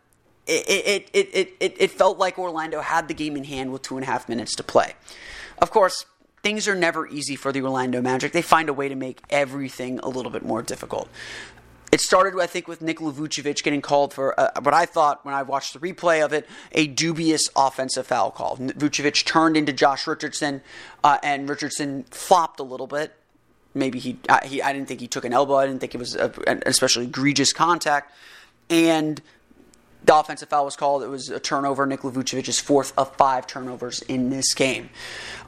it, 0.46 1.08
it, 1.12 1.28
it, 1.34 1.54
it, 1.60 1.76
it 1.78 1.90
felt 1.92 2.18
like 2.18 2.38
Orlando 2.38 2.80
had 2.80 3.06
the 3.06 3.14
game 3.14 3.36
in 3.36 3.44
hand 3.44 3.72
with 3.72 3.82
two 3.82 3.96
and 3.96 4.02
a 4.02 4.06
half 4.06 4.28
minutes 4.28 4.56
to 4.56 4.64
play. 4.64 4.94
Of 5.58 5.70
course, 5.70 6.04
things 6.42 6.66
are 6.66 6.74
never 6.74 7.06
easy 7.06 7.36
for 7.36 7.52
the 7.52 7.62
Orlando 7.62 8.02
Magic. 8.02 8.32
They 8.32 8.42
find 8.42 8.68
a 8.68 8.72
way 8.72 8.88
to 8.88 8.96
make 8.96 9.20
everything 9.30 10.00
a 10.00 10.08
little 10.08 10.32
bit 10.32 10.44
more 10.44 10.62
difficult. 10.62 11.08
It 11.92 12.00
started, 12.00 12.40
I 12.40 12.46
think, 12.46 12.66
with 12.66 12.80
Nikola 12.80 13.12
Vucevic 13.12 13.62
getting 13.62 13.82
called 13.82 14.14
for 14.14 14.38
uh, 14.40 14.48
what 14.62 14.72
I 14.72 14.86
thought, 14.86 15.22
when 15.26 15.34
I 15.34 15.42
watched 15.42 15.74
the 15.74 15.78
replay 15.78 16.24
of 16.24 16.32
it, 16.32 16.48
a 16.72 16.86
dubious 16.86 17.50
offensive 17.54 18.06
foul 18.06 18.30
call. 18.30 18.56
Vucevic 18.56 19.26
turned 19.26 19.58
into 19.58 19.74
Josh 19.74 20.06
Richardson, 20.06 20.62
uh, 21.04 21.18
and 21.22 21.46
Richardson 21.50 22.04
flopped 22.04 22.60
a 22.60 22.62
little 22.62 22.86
bit. 22.86 23.14
Maybe 23.74 23.98
he, 23.98 24.18
uh, 24.26 24.40
he, 24.42 24.62
I 24.62 24.72
didn't 24.72 24.88
think 24.88 25.00
he 25.00 25.06
took 25.06 25.26
an 25.26 25.34
elbow. 25.34 25.56
I 25.56 25.66
didn't 25.66 25.80
think 25.80 25.94
it 25.94 25.98
was 25.98 26.16
a, 26.16 26.32
an 26.46 26.62
especially 26.64 27.04
egregious 27.04 27.52
contact. 27.52 28.10
And 28.70 29.20
the 30.04 30.16
offensive 30.16 30.48
foul 30.48 30.64
was 30.64 30.76
called. 30.76 31.02
It 31.02 31.08
was 31.08 31.28
a 31.28 31.38
turnover. 31.38 31.86
Nikola 31.86 32.12
Vucevic's 32.12 32.58
fourth 32.58 32.92
of 32.96 33.14
five 33.16 33.46
turnovers 33.46 34.02
in 34.02 34.30
this 34.30 34.52
game. 34.54 34.90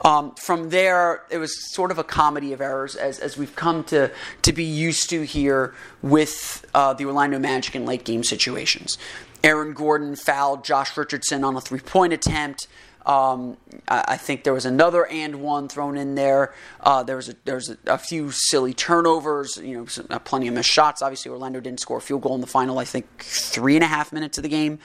Um, 0.05 0.35
from 0.35 0.71
there, 0.71 1.25
it 1.31 1.39
was 1.39 1.73
sort 1.73 1.91
of 1.91 1.99
a 1.99 2.05
comedy 2.05 2.53
of 2.53 2.61
errors, 2.61 2.95
as, 2.95 3.19
as 3.19 3.37
we've 3.37 3.57
come 3.57 3.85
to, 3.85 4.11
to 4.43 4.53
be 4.53 4.65
used 4.65 5.11
to 5.11 5.23
here 5.23 5.75
with 6.03 6.65
uh, 6.75 6.95
the 6.95 7.05
Orlando 7.05 7.39
Magic 7.39 7.75
in 7.75 7.85
late 7.85 8.05
game 8.05 8.23
situations. 8.23 8.99
Aaron 9.43 9.75
Gordon 9.75 10.17
fouled 10.17 10.65
Josh 10.65 10.97
Richardson 10.97 11.45
on 11.45 11.57
a 11.57 11.61
three 11.61 11.81
point 11.81 12.13
attempt. 12.13 12.67
Um, 13.07 13.59
I 13.87 14.17
think 14.17 14.45
there 14.45 14.55
was 14.55 14.65
another 14.65 15.07
and 15.07 15.43
one 15.43 15.69
thrown 15.69 15.99
in 15.99 16.15
there. 16.15 16.55
Uh, 16.81 17.03
there 17.03 17.17
was 17.17 17.29
a, 17.29 17.37
there 17.45 17.57
was 17.57 17.69
a, 17.69 17.77
a, 17.87 17.99
few 17.99 18.31
silly 18.31 18.73
turnovers. 18.73 19.59
You 19.63 19.79
know, 19.79 19.87
some, 19.87 20.07
uh, 20.09 20.19
plenty 20.19 20.49
of 20.49 20.55
missed 20.55 20.71
shots. 20.71 21.03
Obviously, 21.03 21.31
Orlando 21.31 21.61
didn't 21.61 21.81
score 21.81 21.99
a 21.99 22.01
field 22.01 22.23
goal 22.23 22.35
in 22.35 22.41
the 22.41 22.47
final. 22.47 22.79
I 22.79 22.85
think 22.85 23.07
three 23.19 23.75
and 23.75 23.85
a 23.85 23.87
half 23.87 24.11
minutes 24.13 24.39
of 24.39 24.43
the 24.43 24.49
game. 24.49 24.79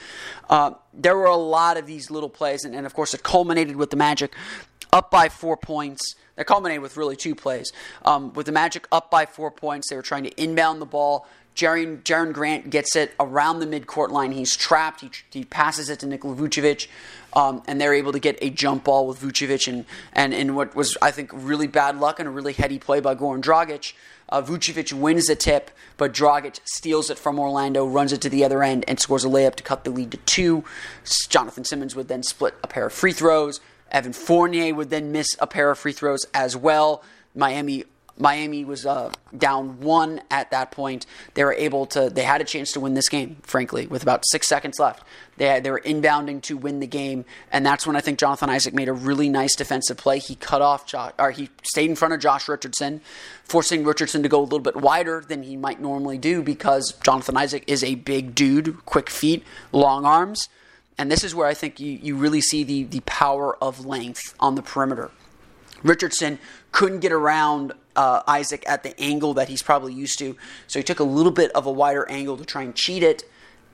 Uh, 0.50 0.72
there 0.92 1.16
were 1.16 1.26
a 1.26 1.36
lot 1.36 1.78
of 1.78 1.86
these 1.86 2.10
little 2.10 2.28
plays, 2.28 2.64
and, 2.64 2.74
and 2.74 2.84
of 2.84 2.92
course, 2.92 3.14
it 3.14 3.22
culminated 3.22 3.76
with 3.76 3.90
the 3.90 3.96
Magic 3.96 4.34
up 4.92 5.10
by 5.10 5.28
four 5.28 5.56
points. 5.56 6.14
It 6.36 6.46
culminated 6.46 6.82
with 6.82 6.96
really 6.96 7.16
two 7.16 7.34
plays. 7.34 7.72
Um, 8.04 8.32
with 8.34 8.46
the 8.46 8.52
Magic 8.52 8.86
up 8.92 9.10
by 9.10 9.24
four 9.24 9.50
points, 9.50 9.88
they 9.88 9.96
were 9.96 10.02
trying 10.02 10.24
to 10.24 10.42
inbound 10.42 10.82
the 10.82 10.86
ball. 10.86 11.26
Jerian, 11.60 12.02
Jerian 12.02 12.32
Grant 12.32 12.70
gets 12.70 12.96
it 12.96 13.14
around 13.20 13.60
the 13.60 13.66
midcourt 13.66 14.08
line. 14.08 14.32
He's 14.32 14.56
trapped. 14.56 15.02
He, 15.02 15.10
he 15.30 15.44
passes 15.44 15.90
it 15.90 16.00
to 16.00 16.06
Nikola 16.06 16.34
Vucevic, 16.34 16.88
um, 17.34 17.62
and 17.68 17.78
they're 17.78 17.92
able 17.92 18.12
to 18.12 18.18
get 18.18 18.38
a 18.40 18.48
jump 18.48 18.84
ball 18.84 19.06
with 19.06 19.20
Vucevic. 19.20 19.68
And, 19.68 19.84
and 20.14 20.32
in 20.32 20.54
what 20.54 20.74
was, 20.74 20.96
I 21.02 21.10
think, 21.10 21.30
really 21.34 21.66
bad 21.66 22.00
luck 22.00 22.18
and 22.18 22.26
a 22.26 22.30
really 22.30 22.54
heady 22.54 22.78
play 22.78 23.00
by 23.00 23.14
Goran 23.14 23.42
Dragic, 23.42 23.92
uh, 24.30 24.40
Vucevic 24.40 24.94
wins 24.94 25.26
the 25.26 25.36
tip, 25.36 25.70
but 25.98 26.14
Dragic 26.14 26.60
steals 26.64 27.10
it 27.10 27.18
from 27.18 27.38
Orlando, 27.38 27.86
runs 27.86 28.14
it 28.14 28.22
to 28.22 28.30
the 28.30 28.42
other 28.42 28.62
end, 28.62 28.86
and 28.88 28.98
scores 28.98 29.24
a 29.24 29.28
layup 29.28 29.56
to 29.56 29.62
cut 29.62 29.84
the 29.84 29.90
lead 29.90 30.12
to 30.12 30.16
two. 30.18 30.64
Jonathan 31.28 31.64
Simmons 31.64 31.94
would 31.94 32.08
then 32.08 32.22
split 32.22 32.54
a 32.64 32.68
pair 32.68 32.86
of 32.86 32.92
free 32.94 33.12
throws. 33.12 33.60
Evan 33.90 34.14
Fournier 34.14 34.74
would 34.74 34.88
then 34.88 35.12
miss 35.12 35.36
a 35.40 35.46
pair 35.46 35.70
of 35.70 35.78
free 35.78 35.92
throws 35.92 36.24
as 36.32 36.56
well. 36.56 37.02
Miami 37.34 37.84
Miami 38.18 38.64
was 38.64 38.84
uh, 38.84 39.12
down 39.36 39.80
one 39.80 40.20
at 40.30 40.50
that 40.50 40.70
point. 40.70 41.06
They 41.34 41.44
were 41.44 41.54
able 41.54 41.86
to. 41.86 42.10
They 42.10 42.22
had 42.22 42.40
a 42.40 42.44
chance 42.44 42.72
to 42.72 42.80
win 42.80 42.94
this 42.94 43.08
game. 43.08 43.36
Frankly, 43.42 43.86
with 43.86 44.02
about 44.02 44.24
six 44.26 44.46
seconds 44.46 44.78
left, 44.78 45.02
they 45.36 45.46
had, 45.46 45.64
they 45.64 45.70
were 45.70 45.80
inbounding 45.80 46.42
to 46.42 46.56
win 46.56 46.80
the 46.80 46.86
game, 46.86 47.24
and 47.50 47.64
that's 47.64 47.86
when 47.86 47.96
I 47.96 48.00
think 48.00 48.18
Jonathan 48.18 48.50
Isaac 48.50 48.74
made 48.74 48.88
a 48.88 48.92
really 48.92 49.28
nice 49.28 49.56
defensive 49.56 49.96
play. 49.96 50.18
He 50.18 50.34
cut 50.34 50.60
off, 50.62 50.86
Josh, 50.86 51.12
or 51.18 51.30
he 51.30 51.48
stayed 51.62 51.88
in 51.88 51.96
front 51.96 52.14
of 52.14 52.20
Josh 52.20 52.48
Richardson, 52.48 53.00
forcing 53.44 53.84
Richardson 53.84 54.22
to 54.22 54.28
go 54.28 54.40
a 54.40 54.42
little 54.42 54.60
bit 54.60 54.76
wider 54.76 55.24
than 55.26 55.42
he 55.42 55.56
might 55.56 55.80
normally 55.80 56.18
do 56.18 56.42
because 56.42 56.92
Jonathan 57.02 57.36
Isaac 57.36 57.64
is 57.66 57.82
a 57.82 57.94
big 57.94 58.34
dude, 58.34 58.84
quick 58.84 59.08
feet, 59.08 59.44
long 59.72 60.04
arms. 60.04 60.48
And 60.98 61.10
this 61.10 61.24
is 61.24 61.34
where 61.34 61.46
I 61.46 61.54
think 61.54 61.80
you, 61.80 61.92
you 61.92 62.14
really 62.14 62.42
see 62.42 62.62
the, 62.62 62.84
the 62.84 63.00
power 63.06 63.56
of 63.62 63.86
length 63.86 64.34
on 64.38 64.54
the 64.54 64.62
perimeter. 64.62 65.10
Richardson 65.82 66.38
couldn't 66.72 67.00
get 67.00 67.12
around 67.12 67.72
uh, 67.96 68.22
Isaac 68.26 68.64
at 68.66 68.82
the 68.82 68.98
angle 69.00 69.34
that 69.34 69.48
he's 69.48 69.62
probably 69.62 69.92
used 69.92 70.18
to, 70.20 70.36
so 70.66 70.78
he 70.78 70.82
took 70.82 71.00
a 71.00 71.04
little 71.04 71.32
bit 71.32 71.50
of 71.52 71.66
a 71.66 71.72
wider 71.72 72.08
angle 72.08 72.36
to 72.36 72.44
try 72.44 72.62
and 72.62 72.74
cheat 72.74 73.02
it. 73.02 73.24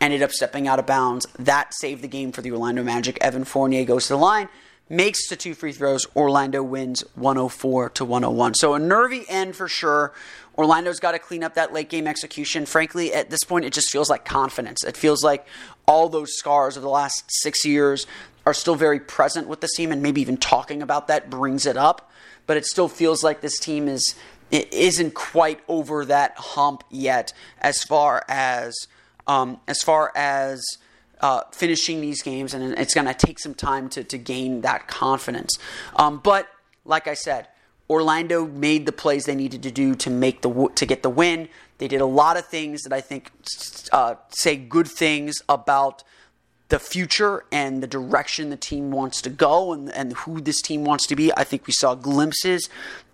Ended 0.01 0.23
up 0.23 0.31
stepping 0.31 0.69
out 0.69 0.79
of 0.79 0.87
bounds. 0.87 1.27
That 1.39 1.73
saved 1.73 2.03
the 2.03 2.09
game 2.09 2.31
for 2.31 2.43
the 2.43 2.53
Orlando 2.53 2.83
Magic. 2.83 3.17
Evan 3.23 3.45
Fournier 3.45 3.85
goes 3.87 4.09
to 4.09 4.13
the 4.13 4.19
line, 4.19 4.49
makes 4.91 5.27
the 5.29 5.37
two 5.37 5.55
free 5.55 5.73
throws. 5.73 6.07
Orlando 6.15 6.63
wins 6.63 7.03
104 7.15 7.91
to 7.91 8.05
101. 8.05 8.55
So 8.55 8.75
a 8.75 8.79
nervy 8.79 9.25
end 9.29 9.57
for 9.57 9.69
sure. 9.69 10.13
Orlando's 10.59 11.01
got 11.01 11.13
to 11.13 11.19
clean 11.19 11.43
up 11.43 11.55
that 11.55 11.73
late 11.73 11.89
game 11.89 12.07
execution. 12.07 12.67
Frankly, 12.67 13.13
at 13.15 13.31
this 13.31 13.43
point, 13.45 13.65
it 13.65 13.73
just 13.73 13.91
feels 13.91 14.11
like 14.11 14.25
confidence. 14.25 14.85
It 14.85 14.97
feels 14.97 15.25
like 15.25 15.47
all 15.87 16.09
those 16.09 16.37
scars 16.37 16.77
of 16.77 16.83
the 16.83 16.91
last 16.91 17.25
six 17.29 17.65
years 17.65 18.07
are 18.45 18.55
still 18.55 18.77
very 18.77 19.01
present 19.01 19.49
with 19.49 19.61
this 19.61 19.75
team, 19.75 19.93
and 19.93 20.03
maybe 20.03 20.21
even 20.21 20.37
talking 20.37 20.83
about 20.83 21.09
that 21.09 21.31
brings 21.31 21.67
it 21.67 21.77
up 21.77 22.11
but 22.47 22.57
it 22.57 22.65
still 22.65 22.89
feels 22.89 23.23
like 23.23 23.41
this 23.41 23.59
team 23.59 23.89
is 23.89 24.15
it 24.51 24.73
isn't 24.73 25.15
quite 25.15 25.61
over 25.69 26.05
that 26.05 26.35
hump 26.37 26.85
yet 26.91 27.33
as 27.61 27.83
far 27.83 28.25
as 28.29 28.75
um, 29.27 29.61
as 29.67 29.83
far 29.83 30.13
as 30.15 30.65
uh, 31.21 31.43
finishing 31.53 32.01
these 32.01 32.23
games, 32.23 32.55
and 32.55 32.79
it's 32.79 32.95
going 32.95 33.07
to 33.07 33.15
take 33.15 33.39
some 33.39 33.55
time 33.55 33.89
to, 33.89 34.05
to 34.05 34.19
gain 34.19 34.61
that 34.61 34.87
confidence. 34.87 35.59
Um, 35.97 36.21
but 36.23 36.49
like 36.85 37.09
I 37.09 37.15
said, 37.15 37.49
Orlando 37.89 38.47
made 38.47 38.87
the 38.87 38.93
plays 38.93 39.25
they 39.25 39.35
needed 39.35 39.63
to 39.63 39.71
do 39.71 39.95
to 39.97 40.11
make 40.11 40.43
the 40.43 40.71
to 40.75 40.87
get 40.87 41.03
the 41.03 41.11
win. 41.11 41.49
They 41.79 41.89
did 41.89 42.01
a 42.01 42.07
lot 42.07 42.37
of 42.37 42.47
things 42.47 42.83
that 42.83 42.93
I 42.93 43.01
think 43.01 43.31
uh, 43.93 44.15
say 44.31 44.57
good 44.57 44.89
things 44.89 45.43
about 45.49 46.03
the 46.69 46.79
future 46.79 47.45
and 47.53 47.83
the 47.83 47.87
direction 47.87 48.51
the 48.51 48.57
team 48.57 48.91
wants 48.91 49.23
to 49.23 49.31
go 49.31 49.73
and, 49.73 49.93
and 49.93 50.13
who 50.15 50.41
this 50.41 50.61
team 50.61 50.85
wants 50.85 51.07
to 51.07 51.17
be. 51.17 51.33
I 51.37 51.45
think 51.45 51.67
we 51.67 51.73
saw 51.73 51.95
glimpses 51.95 52.69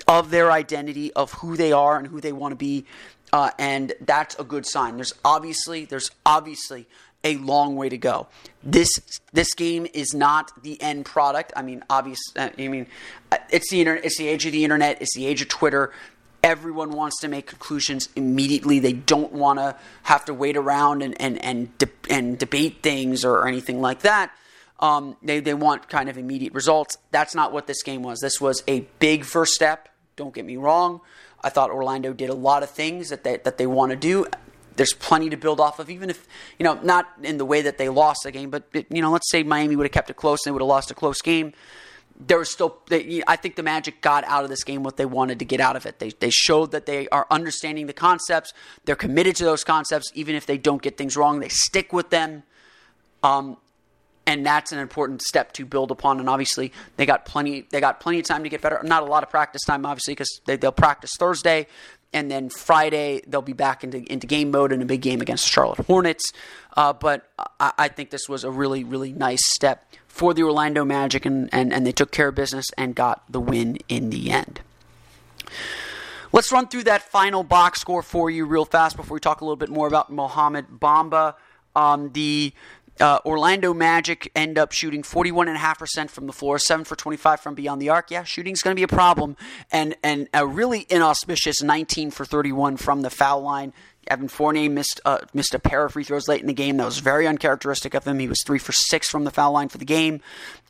of 0.08 0.30
their 0.30 0.50
identity, 0.50 1.12
of 1.12 1.32
who 1.34 1.56
they 1.56 1.72
are 1.72 1.98
and 1.98 2.06
who 2.06 2.20
they 2.20 2.32
want 2.32 2.52
to 2.52 2.56
be. 2.56 2.86
Uh, 3.32 3.50
and 3.58 3.94
that's 4.00 4.38
a 4.38 4.44
good 4.44 4.66
sign. 4.66 4.96
There's 4.96 5.14
obviously, 5.24 5.84
there's 5.84 6.10
obviously 6.24 6.86
a 7.24 7.36
long 7.36 7.76
way 7.76 7.88
to 7.88 7.96
go. 7.96 8.26
This 8.62 8.90
this 9.32 9.54
game 9.54 9.86
is 9.94 10.12
not 10.12 10.50
the 10.62 10.80
end 10.82 11.04
product. 11.04 11.52
I 11.56 11.62
mean, 11.62 11.84
obvious. 11.88 12.18
Uh, 12.36 12.50
I 12.58 12.68
mean, 12.68 12.86
uh, 13.30 13.38
it's 13.50 13.70
the 13.70 13.80
internet. 13.80 14.04
It's 14.04 14.18
the 14.18 14.28
age 14.28 14.46
of 14.46 14.52
the 14.52 14.64
internet. 14.64 15.00
It's 15.00 15.14
the 15.14 15.26
age 15.26 15.40
of 15.42 15.48
Twitter. 15.48 15.92
Everyone 16.42 16.90
wants 16.90 17.20
to 17.20 17.28
make 17.28 17.46
conclusions 17.46 18.08
immediately. 18.16 18.80
They 18.80 18.92
don't 18.92 19.32
want 19.32 19.58
to 19.60 19.76
have 20.04 20.24
to 20.24 20.34
wait 20.34 20.56
around 20.56 21.02
and 21.02 21.20
and 21.20 21.42
and, 21.44 21.78
de- 21.78 21.88
and 22.10 22.38
debate 22.38 22.82
things 22.82 23.24
or, 23.24 23.36
or 23.36 23.48
anything 23.48 23.80
like 23.80 24.00
that. 24.00 24.32
Um, 24.80 25.16
they 25.22 25.38
they 25.38 25.54
want 25.54 25.88
kind 25.88 26.08
of 26.08 26.18
immediate 26.18 26.52
results. 26.52 26.98
That's 27.12 27.34
not 27.34 27.52
what 27.52 27.68
this 27.68 27.82
game 27.82 28.02
was. 28.02 28.18
This 28.18 28.40
was 28.40 28.64
a 28.66 28.80
big 28.98 29.24
first 29.24 29.52
step. 29.52 29.88
Don't 30.16 30.34
get 30.34 30.44
me 30.44 30.56
wrong. 30.56 31.00
I 31.44 31.48
thought 31.48 31.70
Orlando 31.70 32.12
did 32.12 32.30
a 32.30 32.34
lot 32.34 32.62
of 32.62 32.70
things 32.70 33.08
that 33.10 33.22
they 33.22 33.36
that 33.38 33.58
they 33.58 33.66
want 33.66 33.90
to 33.90 33.96
do. 33.96 34.26
There's 34.74 34.94
plenty 34.94 35.28
to 35.30 35.36
build 35.36 35.60
off 35.60 35.78
of, 35.78 35.90
even 35.90 36.10
if 36.10 36.26
you 36.58 36.64
know 36.64 36.74
not 36.82 37.08
in 37.22 37.38
the 37.38 37.44
way 37.44 37.62
that 37.62 37.78
they 37.78 37.88
lost 37.88 38.24
the 38.24 38.32
game, 38.32 38.50
but 38.50 38.64
you 38.72 39.00
know, 39.02 39.12
let's 39.12 39.30
say 39.30 39.44
Miami 39.44 39.76
would 39.76 39.84
have 39.84 39.92
kept 39.92 40.10
it 40.10 40.16
close 40.16 40.40
and 40.44 40.50
they 40.50 40.52
would 40.52 40.62
have 40.62 40.68
lost 40.68 40.90
a 40.90 40.94
close 40.94 41.20
game 41.22 41.52
there 42.26 42.38
was 42.38 42.50
still 42.50 42.78
they, 42.88 43.22
I 43.26 43.36
think 43.36 43.56
the 43.56 43.62
Magic 43.62 44.00
got 44.00 44.24
out 44.24 44.44
of 44.44 44.50
this 44.50 44.64
game 44.64 44.82
what 44.82 44.96
they 44.96 45.06
wanted 45.06 45.38
to 45.40 45.44
get 45.44 45.60
out 45.60 45.76
of 45.76 45.86
it. 45.86 45.98
They 45.98 46.10
they 46.10 46.30
showed 46.30 46.72
that 46.72 46.86
they 46.86 47.08
are 47.08 47.26
understanding 47.30 47.86
the 47.86 47.92
concepts. 47.92 48.52
They're 48.84 48.96
committed 48.96 49.36
to 49.36 49.44
those 49.44 49.64
concepts, 49.64 50.10
even 50.14 50.34
if 50.34 50.46
they 50.46 50.58
don't 50.58 50.82
get 50.82 50.96
things 50.96 51.16
wrong. 51.16 51.40
They 51.40 51.48
stick 51.48 51.92
with 51.92 52.10
them, 52.10 52.42
um, 53.22 53.56
and 54.26 54.44
that's 54.44 54.72
an 54.72 54.78
important 54.78 55.22
step 55.22 55.52
to 55.54 55.66
build 55.66 55.90
upon. 55.90 56.20
And 56.20 56.28
obviously, 56.28 56.72
they 56.96 57.06
got 57.06 57.24
plenty. 57.24 57.66
They 57.70 57.80
got 57.80 58.00
plenty 58.00 58.20
of 58.20 58.26
time 58.26 58.42
to 58.44 58.48
get 58.48 58.60
better. 58.60 58.80
Not 58.82 59.02
a 59.02 59.06
lot 59.06 59.22
of 59.22 59.30
practice 59.30 59.62
time, 59.62 59.84
obviously, 59.84 60.12
because 60.12 60.40
they, 60.46 60.56
they'll 60.56 60.72
practice 60.72 61.12
Thursday 61.18 61.66
and 62.12 62.30
then 62.30 62.50
Friday 62.50 63.22
they'll 63.26 63.42
be 63.42 63.52
back 63.52 63.84
into 63.84 63.98
into 64.12 64.26
game 64.26 64.50
mode 64.50 64.72
in 64.72 64.82
a 64.82 64.84
big 64.84 65.00
game 65.00 65.20
against 65.20 65.48
Charlotte 65.48 65.78
Hornets. 65.86 66.32
Uh, 66.76 66.92
but 66.92 67.30
I, 67.38 67.72
I, 67.78 67.88
think 67.88 68.10
this 68.10 68.28
was 68.28 68.44
a 68.44 68.50
really 68.50 68.84
really 68.84 69.12
nice 69.12 69.46
step 69.46 69.92
for 70.12 70.34
the 70.34 70.42
Orlando 70.42 70.84
Magic, 70.84 71.24
and, 71.24 71.48
and, 71.52 71.72
and 71.72 71.86
they 71.86 71.90
took 71.90 72.12
care 72.12 72.28
of 72.28 72.34
business 72.34 72.66
and 72.76 72.94
got 72.94 73.24
the 73.32 73.40
win 73.40 73.78
in 73.88 74.10
the 74.10 74.30
end. 74.30 74.60
Let's 76.34 76.52
run 76.52 76.68
through 76.68 76.84
that 76.84 77.00
final 77.00 77.42
box 77.42 77.80
score 77.80 78.02
for 78.02 78.30
you 78.30 78.44
real 78.44 78.66
fast 78.66 78.94
before 78.94 79.14
we 79.14 79.20
talk 79.20 79.40
a 79.40 79.44
little 79.44 79.56
bit 79.56 79.70
more 79.70 79.86
about 79.86 80.12
Mohamed 80.12 80.66
Bamba. 80.78 81.34
Um, 81.74 82.12
the 82.12 82.52
uh, 83.00 83.20
Orlando 83.24 83.72
Magic 83.72 84.30
end 84.36 84.58
up 84.58 84.72
shooting 84.72 85.02
41.5% 85.02 86.10
from 86.10 86.26
the 86.26 86.32
floor, 86.34 86.58
7 86.58 86.84
for 86.84 86.94
25 86.94 87.40
from 87.40 87.54
beyond 87.54 87.80
the 87.80 87.88
arc. 87.88 88.10
Yeah, 88.10 88.22
shooting's 88.22 88.60
going 88.62 88.76
to 88.76 88.78
be 88.78 88.84
a 88.84 88.88
problem. 88.88 89.34
And, 89.70 89.96
and 90.02 90.28
a 90.34 90.46
really 90.46 90.86
inauspicious 90.90 91.62
19 91.62 92.10
for 92.10 92.26
31 92.26 92.76
from 92.76 93.00
the 93.00 93.08
foul 93.08 93.40
line. 93.40 93.72
Evan 94.08 94.28
Fournier 94.28 94.68
missed 94.68 95.00
uh, 95.04 95.18
missed 95.32 95.54
a 95.54 95.58
pair 95.58 95.84
of 95.84 95.92
free 95.92 96.04
throws 96.04 96.28
late 96.28 96.40
in 96.40 96.46
the 96.46 96.52
game. 96.52 96.76
That 96.76 96.84
was 96.84 96.98
very 96.98 97.26
uncharacteristic 97.26 97.94
of 97.94 98.04
him. 98.04 98.18
He 98.18 98.28
was 98.28 98.42
three 98.44 98.58
for 98.58 98.72
six 98.72 99.08
from 99.08 99.24
the 99.24 99.30
foul 99.30 99.52
line 99.52 99.68
for 99.68 99.78
the 99.78 99.84
game. 99.84 100.20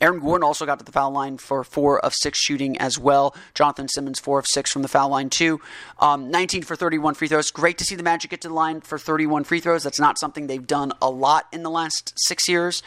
Aaron 0.01 0.21
Gordon 0.21 0.45
also 0.45 0.67
got 0.67 0.79
to 0.79 0.85
the 0.85 0.93
foul 0.93 1.12
line 1.12 1.39
for 1.39 1.65
four 1.65 1.99
of 2.01 2.12
six 2.15 2.39
shooting 2.39 2.77
as 2.79 2.99
well. 2.99 3.35
Jonathan 3.55 3.89
Simmons 3.89 4.21
four 4.21 4.39
of 4.39 4.47
six 4.47 4.71
from 4.71 4.83
the 4.83 4.89
foul 4.89 5.09
line 5.09 5.31
too. 5.31 5.61
Um, 5.99 6.31
19 6.31 6.62
for 6.62 6.77
31 6.77 7.15
free 7.15 7.29
throws. 7.29 7.51
Great 7.51 7.79
to 7.79 7.85
see 7.85 7.95
the 7.95 8.03
Magic 8.03 8.31
get 8.31 8.41
to 8.43 8.49
the 8.49 8.55
line 8.55 8.81
for 8.81 8.99
31 8.99 9.45
free 9.45 9.61
throws. 9.61 9.83
That's 9.83 10.01
not 10.01 10.19
something 10.19 10.47
they've 10.47 10.67
done 10.67 10.93
a 11.01 11.09
lot 11.09 11.47
in 11.53 11.62
the 11.62 11.71
last 11.71 12.12
six 12.17 12.49
years. 12.49 12.83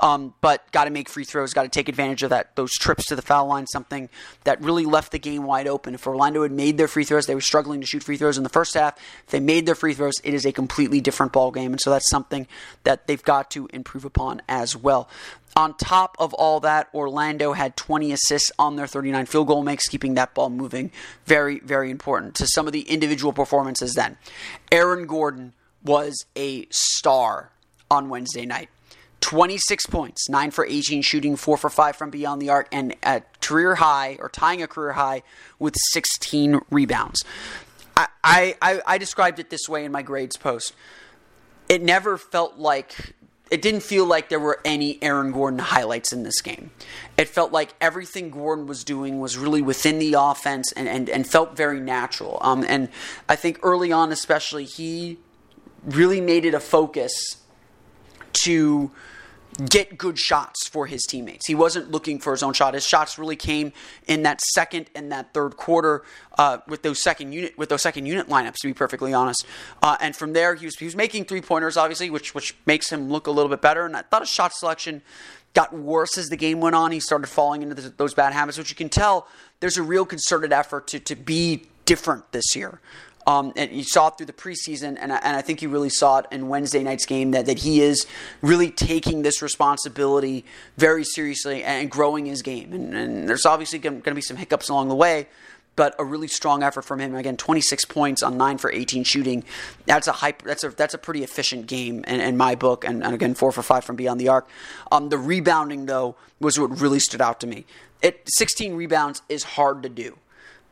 Um, 0.00 0.34
but 0.40 0.70
got 0.72 0.84
to 0.84 0.90
make 0.90 1.08
free 1.08 1.24
throws. 1.24 1.52
Got 1.52 1.64
to 1.64 1.68
take 1.68 1.88
advantage 1.88 2.22
of 2.22 2.30
that. 2.30 2.56
Those 2.56 2.72
trips 2.72 3.06
to 3.06 3.16
the 3.16 3.22
foul 3.22 3.46
line, 3.46 3.66
something 3.66 4.08
that 4.44 4.62
really 4.62 4.86
left 4.86 5.12
the 5.12 5.18
game 5.18 5.44
wide 5.44 5.66
open. 5.66 5.94
If 5.94 6.06
Orlando 6.06 6.42
had 6.42 6.52
made 6.52 6.78
their 6.78 6.88
free 6.88 7.04
throws, 7.04 7.26
they 7.26 7.34
were 7.34 7.40
struggling 7.40 7.80
to 7.80 7.86
shoot 7.86 8.02
free 8.02 8.16
throws 8.16 8.38
in 8.38 8.42
the 8.42 8.48
first 8.48 8.74
half. 8.74 8.96
If 9.24 9.30
they 9.30 9.40
made 9.40 9.66
their 9.66 9.74
free 9.90 9.96
throws, 9.96 10.14
it 10.24 10.34
is 10.34 10.44
a 10.44 10.52
completely 10.52 11.00
different 11.00 11.32
ball 11.32 11.50
game, 11.50 11.72
and 11.72 11.80
so 11.80 11.90
that's 11.90 12.08
something 12.10 12.46
that 12.84 13.06
they've 13.06 13.22
got 13.22 13.50
to 13.52 13.68
improve 13.72 14.04
upon 14.04 14.40
as 14.48 14.76
well. 14.76 15.08
On 15.56 15.74
top 15.76 16.16
of 16.18 16.32
all 16.34 16.60
that, 16.60 16.88
Orlando 16.94 17.52
had 17.52 17.76
20 17.76 18.12
assists 18.12 18.52
on 18.58 18.76
their 18.76 18.86
39 18.86 19.26
field 19.26 19.48
goal 19.48 19.62
makes, 19.62 19.88
keeping 19.88 20.14
that 20.14 20.32
ball 20.34 20.48
moving. 20.48 20.92
Very, 21.26 21.58
very 21.58 21.90
important 21.90 22.36
to 22.36 22.46
some 22.46 22.66
of 22.66 22.72
the 22.72 22.82
individual 22.82 23.32
performances 23.32 23.94
then. 23.94 24.16
Aaron 24.70 25.06
Gordon 25.06 25.54
was 25.84 26.24
a 26.36 26.66
star 26.70 27.50
on 27.90 28.08
Wednesday 28.08 28.46
night. 28.46 28.68
26 29.20 29.86
points, 29.86 30.28
9 30.30 30.50
for 30.50 30.64
18 30.64 31.02
shooting, 31.02 31.36
4 31.36 31.56
for 31.56 31.68
5 31.68 31.96
from 31.96 32.10
beyond 32.10 32.40
the 32.40 32.48
arc, 32.48 32.68
and 32.72 32.94
a 33.02 33.22
career 33.42 33.74
high, 33.74 34.16
or 34.18 34.28
tying 34.28 34.62
a 34.62 34.66
career 34.66 34.92
high, 34.92 35.22
with 35.58 35.74
16 35.90 36.60
rebounds. 36.70 37.22
I, 38.22 38.56
I, 38.60 38.82
I 38.86 38.98
described 38.98 39.38
it 39.38 39.50
this 39.50 39.68
way 39.68 39.84
in 39.84 39.92
my 39.92 40.02
grades 40.02 40.36
post. 40.36 40.74
It 41.68 41.82
never 41.82 42.18
felt 42.18 42.58
like 42.58 43.14
it 43.50 43.62
didn't 43.62 43.82
feel 43.82 44.06
like 44.06 44.28
there 44.28 44.40
were 44.40 44.60
any 44.64 45.02
Aaron 45.02 45.32
Gordon 45.32 45.58
highlights 45.58 46.12
in 46.12 46.22
this 46.22 46.40
game. 46.40 46.70
It 47.18 47.28
felt 47.28 47.50
like 47.50 47.74
everything 47.80 48.30
Gordon 48.30 48.66
was 48.66 48.84
doing 48.84 49.18
was 49.18 49.36
really 49.36 49.60
within 49.60 49.98
the 49.98 50.14
offense 50.14 50.70
and, 50.72 50.88
and, 50.88 51.10
and 51.10 51.26
felt 51.26 51.56
very 51.56 51.80
natural. 51.80 52.38
Um, 52.42 52.64
and 52.68 52.88
I 53.28 53.34
think 53.34 53.58
early 53.62 53.90
on, 53.90 54.12
especially, 54.12 54.64
he 54.64 55.18
really 55.84 56.20
made 56.20 56.44
it 56.44 56.54
a 56.54 56.60
focus 56.60 57.38
to 58.32 58.92
get 59.68 59.98
good 59.98 60.18
shots 60.18 60.68
for 60.68 60.86
his 60.86 61.02
teammates. 61.02 61.46
He 61.46 61.54
wasn't 61.54 61.90
looking 61.90 62.18
for 62.18 62.32
his 62.32 62.42
own 62.42 62.52
shot. 62.52 62.74
His 62.74 62.86
shots 62.86 63.18
really 63.18 63.36
came 63.36 63.72
in 64.06 64.22
that 64.22 64.40
second 64.40 64.88
and 64.94 65.10
that 65.12 65.34
third 65.34 65.56
quarter 65.56 66.02
uh, 66.38 66.58
with 66.66 66.82
those 66.82 67.02
second 67.02 67.32
unit 67.32 67.58
with 67.58 67.68
those 67.68 67.82
second 67.82 68.06
unit 68.06 68.28
lineups. 68.28 68.56
To 68.60 68.68
be 68.68 68.74
perfectly 68.74 69.12
honest, 69.12 69.46
uh, 69.82 69.96
and 70.00 70.14
from 70.14 70.32
there 70.32 70.54
he 70.54 70.66
was 70.66 70.76
he 70.76 70.84
was 70.84 70.96
making 70.96 71.24
three 71.24 71.40
pointers, 71.40 71.76
obviously, 71.76 72.10
which 72.10 72.34
which 72.34 72.54
makes 72.66 72.90
him 72.90 73.10
look 73.10 73.26
a 73.26 73.30
little 73.30 73.50
bit 73.50 73.60
better. 73.60 73.84
And 73.84 73.96
I 73.96 74.02
thought 74.02 74.22
his 74.22 74.30
shot 74.30 74.52
selection 74.54 75.02
got 75.52 75.74
worse 75.74 76.16
as 76.16 76.28
the 76.28 76.36
game 76.36 76.60
went 76.60 76.76
on. 76.76 76.92
He 76.92 77.00
started 77.00 77.26
falling 77.26 77.62
into 77.62 77.74
those 77.74 78.14
bad 78.14 78.32
habits, 78.32 78.56
which 78.56 78.70
you 78.70 78.76
can 78.76 78.88
tell 78.88 79.26
there's 79.60 79.76
a 79.76 79.82
real 79.82 80.06
concerted 80.06 80.52
effort 80.52 80.86
to 80.88 81.00
to 81.00 81.16
be 81.16 81.66
different 81.84 82.30
this 82.32 82.54
year. 82.54 82.80
Um, 83.30 83.52
and 83.54 83.70
you 83.70 83.84
saw 83.84 84.08
it 84.08 84.14
through 84.16 84.26
the 84.26 84.32
preseason, 84.32 84.96
and 84.98 85.12
I, 85.12 85.18
and 85.22 85.36
I 85.36 85.40
think 85.40 85.62
you 85.62 85.68
really 85.68 85.88
saw 85.88 86.18
it 86.18 86.26
in 86.32 86.48
Wednesday 86.48 86.82
night's 86.82 87.06
game 87.06 87.30
that, 87.30 87.46
that 87.46 87.60
he 87.60 87.80
is 87.80 88.04
really 88.42 88.72
taking 88.72 89.22
this 89.22 89.40
responsibility 89.40 90.44
very 90.76 91.04
seriously 91.04 91.62
and 91.62 91.88
growing 91.88 92.26
his 92.26 92.42
game. 92.42 92.72
And, 92.72 92.92
and 92.92 93.28
there's 93.28 93.46
obviously 93.46 93.78
going 93.78 94.02
to 94.02 94.14
be 94.14 94.20
some 94.20 94.36
hiccups 94.36 94.68
along 94.68 94.88
the 94.88 94.96
way, 94.96 95.28
but 95.76 95.94
a 96.00 96.04
really 96.04 96.26
strong 96.26 96.64
effort 96.64 96.82
from 96.82 96.98
him. 96.98 97.14
Again, 97.14 97.36
26 97.36 97.84
points 97.84 98.20
on 98.24 98.36
nine 98.36 98.58
for 98.58 98.72
18 98.72 99.04
shooting. 99.04 99.44
That's 99.86 100.08
a. 100.08 100.34
That's 100.44 100.64
a 100.64 100.70
that's 100.70 100.94
a 100.94 100.98
pretty 100.98 101.22
efficient 101.22 101.68
game 101.68 102.02
in, 102.08 102.20
in 102.20 102.36
my 102.36 102.56
book. 102.56 102.84
And, 102.84 103.04
and, 103.04 103.14
again, 103.14 103.34
four 103.34 103.52
for 103.52 103.62
five 103.62 103.84
from 103.84 103.94
beyond 103.94 104.20
the 104.20 104.28
arc. 104.28 104.48
Um, 104.90 105.08
the 105.08 105.18
rebounding 105.18 105.86
though 105.86 106.16
was 106.40 106.58
what 106.58 106.80
really 106.80 106.98
stood 106.98 107.20
out 107.20 107.38
to 107.40 107.46
me. 107.46 107.64
It 108.02 108.22
16 108.26 108.74
rebounds 108.74 109.22
is 109.28 109.44
hard 109.44 109.84
to 109.84 109.88
do. 109.88 110.18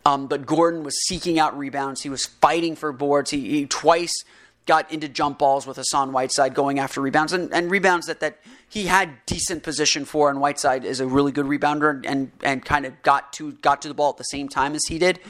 Um, 0.08 0.26
but 0.26 0.46
Gordon 0.46 0.84
was 0.84 0.98
seeking 1.06 1.38
out 1.38 1.56
rebounds. 1.58 2.02
He 2.02 2.08
was 2.08 2.24
fighting 2.24 2.76
for 2.76 2.92
boards. 2.92 3.30
He, 3.30 3.40
he 3.50 3.66
twice 3.66 4.24
got 4.64 4.90
into 4.90 5.08
jump 5.08 5.38
balls 5.38 5.66
with 5.66 5.76
Hassan 5.76 6.12
Whiteside 6.12 6.54
going 6.54 6.78
after 6.78 7.00
rebounds 7.00 7.32
and, 7.34 7.52
and 7.52 7.70
rebounds 7.70 8.06
that, 8.06 8.20
that 8.20 8.38
he 8.68 8.86
had 8.86 9.10
decent 9.26 9.62
position 9.62 10.06
for. 10.06 10.30
And 10.30 10.40
Whiteside 10.40 10.84
is 10.86 11.00
a 11.00 11.06
really 11.06 11.32
good 11.32 11.44
rebounder 11.46 12.04
and, 12.06 12.30
and 12.42 12.64
kind 12.64 12.86
of 12.86 13.02
got 13.02 13.34
to 13.34 13.52
got 13.52 13.82
to 13.82 13.88
the 13.88 13.94
ball 13.94 14.10
at 14.10 14.16
the 14.16 14.24
same 14.24 14.48
time 14.48 14.74
as 14.74 14.82
he 14.88 14.98
did. 14.98 15.20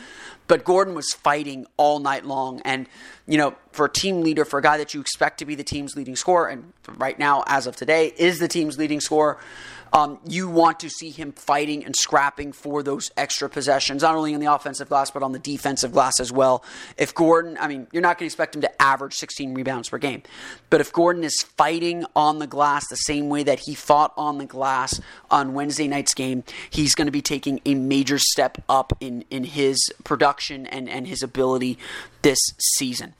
But 0.47 0.64
Gordon 0.64 0.94
was 0.94 1.12
fighting 1.12 1.66
all 1.76 1.99
night 1.99 2.25
long. 2.25 2.62
And, 2.64 2.88
you 3.26 3.37
know, 3.37 3.54
for 3.73 3.87
a 3.87 3.92
team 3.92 4.23
leader, 4.23 4.44
for 4.44 4.58
a 4.58 4.62
guy 4.62 4.78
that 4.78 4.94
you 4.94 5.00
expect 5.00 5.38
to 5.38 5.44
be 5.44 5.54
the 5.54 5.64
team's 5.64 5.94
leading 5.94 6.16
scorer, 6.16 6.49
and 6.49 6.73
right 6.97 7.18
now, 7.18 7.44
as 7.47 7.66
of 7.66 7.76
today, 7.76 8.12
is 8.16 8.38
the 8.38 8.49
team's 8.49 8.78
leading 8.78 9.00
scorer, 9.00 9.38
um, 9.92 10.18
you 10.26 10.49
want 10.49 10.80
to 10.80 10.90
see 10.90 11.11
him 11.11 11.33
fighting 11.33 11.85
and 11.85 11.95
scrapping 11.95 12.52
for 12.52 12.83
those 12.83 13.11
extra 13.16 13.49
possessions, 13.49 14.02
not 14.02 14.14
only 14.14 14.33
in 14.33 14.40
the 14.40 14.52
offensive 14.52 14.88
glass, 14.88 15.11
but 15.11 15.23
on 15.23 15.33
the 15.33 15.38
defensive 15.38 15.92
glass 15.92 16.21
as 16.21 16.33
well. 16.33 16.62
If 16.97 17.14
Gordon, 17.14 17.57
I 17.61 17.68
mean, 17.68 17.87
you're 17.92 18.02
not 18.02 18.18
going 18.18 18.28
to 18.28 18.33
expect 18.33 18.54
him 18.54 18.62
to 18.62 18.83
average 18.83 19.14
16 19.14 19.54
rebounds 19.54 19.88
per 19.88 19.99
game, 19.99 20.23
but 20.71 20.80
if 20.80 20.92
Gordon 20.92 21.25
is 21.25 21.42
fighting 21.42 22.04
on 22.14 22.38
the 22.38 22.47
glass 22.47 22.87
the 22.88 22.97
same 22.97 23.28
way 23.28 23.42
that 23.42 23.61
he 23.61 23.75
fought 23.75 24.12
on 24.16 24.38
the 24.38 24.47
glass 24.47 25.00
on 25.30 25.54
Wednesday 25.54 25.88
night's 25.88 26.14
game, 26.14 26.45
he's 26.71 26.95
going 26.95 27.07
to 27.07 27.12
be 27.12 27.23
taking 27.23 27.61
a 27.64 27.75
major 27.75 28.18
step 28.18 28.62
up 28.68 28.92
in, 29.00 29.25
in 29.30 29.45
his 29.45 29.78
production 30.04 30.66
and, 30.66 30.88
and 30.88 31.07
his 31.07 31.23
ability 31.23 31.78
this 32.23 32.38
season. 32.59 33.14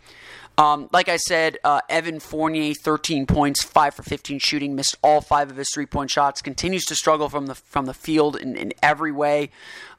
Um, 0.59 0.89
like 0.93 1.09
I 1.09 1.19
said, 1.19 1.57
uh, 1.63 1.81
Evan 1.89 2.19
Fournier, 2.19 2.75
13 2.75 3.27
points, 3.27 3.63
five 3.63 3.95
for 3.95 4.03
15 4.03 4.41
shooting, 4.41 4.75
missed 4.75 4.97
all 5.03 5.21
five 5.21 5.51
of 5.51 5.57
his 5.57 5.71
three 5.73 5.87
point 5.87 6.11
shots. 6.11 6.43
Continues 6.43 6.85
to 6.87 6.97
struggle 6.97 7.29
from 7.29 7.47
the 7.47 7.55
from 7.55 7.87
the 7.87 7.95
field 7.95 8.37
in, 8.37 8.57
in 8.57 8.73
every 8.83 9.13
way. 9.13 9.51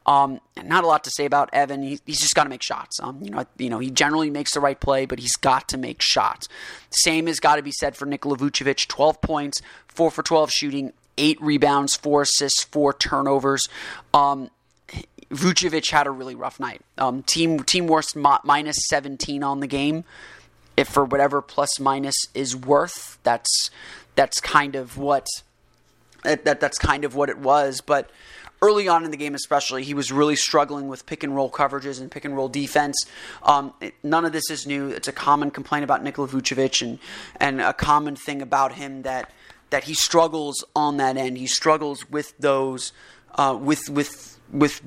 Um, 0.05 0.41
not 0.61 0.83
a 0.83 0.87
lot 0.87 1.05
to 1.05 1.11
say 1.11 1.25
about 1.25 1.49
Evan. 1.53 1.81
He, 1.81 1.99
he's 2.05 2.19
just 2.19 2.35
got 2.35 2.43
to 2.43 2.49
make 2.49 2.61
shots. 2.61 2.99
Um, 3.01 3.21
you 3.21 3.29
know, 3.29 3.45
you 3.57 3.69
know, 3.69 3.79
he 3.79 3.89
generally 3.89 4.29
makes 4.29 4.53
the 4.53 4.59
right 4.59 4.79
play, 4.79 5.05
but 5.05 5.19
he's 5.19 5.35
got 5.37 5.69
to 5.69 5.77
make 5.77 6.01
shots. 6.01 6.49
Same 6.89 7.27
has 7.27 7.39
got 7.39 7.55
to 7.55 7.61
be 7.61 7.71
said 7.71 7.95
for 7.95 8.05
Nikola 8.05 8.37
Vucevic. 8.37 8.87
12 8.87 9.21
points, 9.21 9.61
four 9.87 10.11
for 10.11 10.23
12 10.23 10.51
shooting, 10.51 10.93
eight 11.17 11.39
rebounds, 11.39 11.95
four 11.95 12.23
assists, 12.23 12.63
four 12.63 12.91
turnovers. 12.93 13.69
Um, 14.13 14.49
Vucevic 15.31 15.91
had 15.91 16.07
a 16.07 16.11
really 16.11 16.35
rough 16.35 16.59
night. 16.59 16.81
Um, 16.97 17.23
team 17.23 17.59
team 17.63 17.87
worst 17.87 18.15
minus 18.15 18.87
17 18.87 19.43
on 19.43 19.59
the 19.59 19.67
game 19.67 20.03
if 20.79 20.87
for 20.87 21.03
whatever 21.03 21.41
plus 21.41 21.79
minus 21.79 22.15
is 22.33 22.55
worth. 22.55 23.19
That's 23.23 23.69
that's 24.15 24.39
kind 24.39 24.75
of 24.75 24.97
what 24.97 25.27
that, 26.23 26.45
that 26.45 26.59
that's 26.59 26.77
kind 26.77 27.03
of 27.03 27.15
what 27.15 27.29
it 27.29 27.37
was. 27.37 27.81
But 27.81 28.09
early 28.61 28.87
on 28.87 29.03
in 29.03 29.11
the 29.11 29.17
game, 29.17 29.35
especially, 29.35 29.83
he 29.83 29.93
was 29.93 30.11
really 30.11 30.37
struggling 30.37 30.87
with 30.87 31.05
pick 31.05 31.23
and 31.23 31.35
roll 31.35 31.51
coverages 31.51 31.99
and 31.99 32.09
pick 32.09 32.23
and 32.23 32.35
roll 32.35 32.47
defense. 32.47 33.05
Um, 33.43 33.73
it, 33.81 33.93
none 34.03 34.23
of 34.23 34.31
this 34.31 34.49
is 34.49 34.65
new. 34.65 34.87
It's 34.87 35.07
a 35.07 35.13
common 35.13 35.51
complaint 35.51 35.83
about 35.83 36.01
Nikola 36.01 36.29
Vucevic 36.29 36.81
and 36.81 36.99
and 37.39 37.61
a 37.61 37.73
common 37.73 38.15
thing 38.15 38.41
about 38.41 38.73
him 38.73 39.01
that 39.03 39.31
that 39.71 39.83
he 39.83 39.93
struggles 39.93 40.63
on 40.75 40.97
that 40.97 41.17
end. 41.17 41.37
He 41.37 41.47
struggles 41.47 42.09
with 42.09 42.37
those 42.37 42.93
uh, 43.35 43.57
with 43.59 43.89
with 43.89 44.39
with 44.51 44.81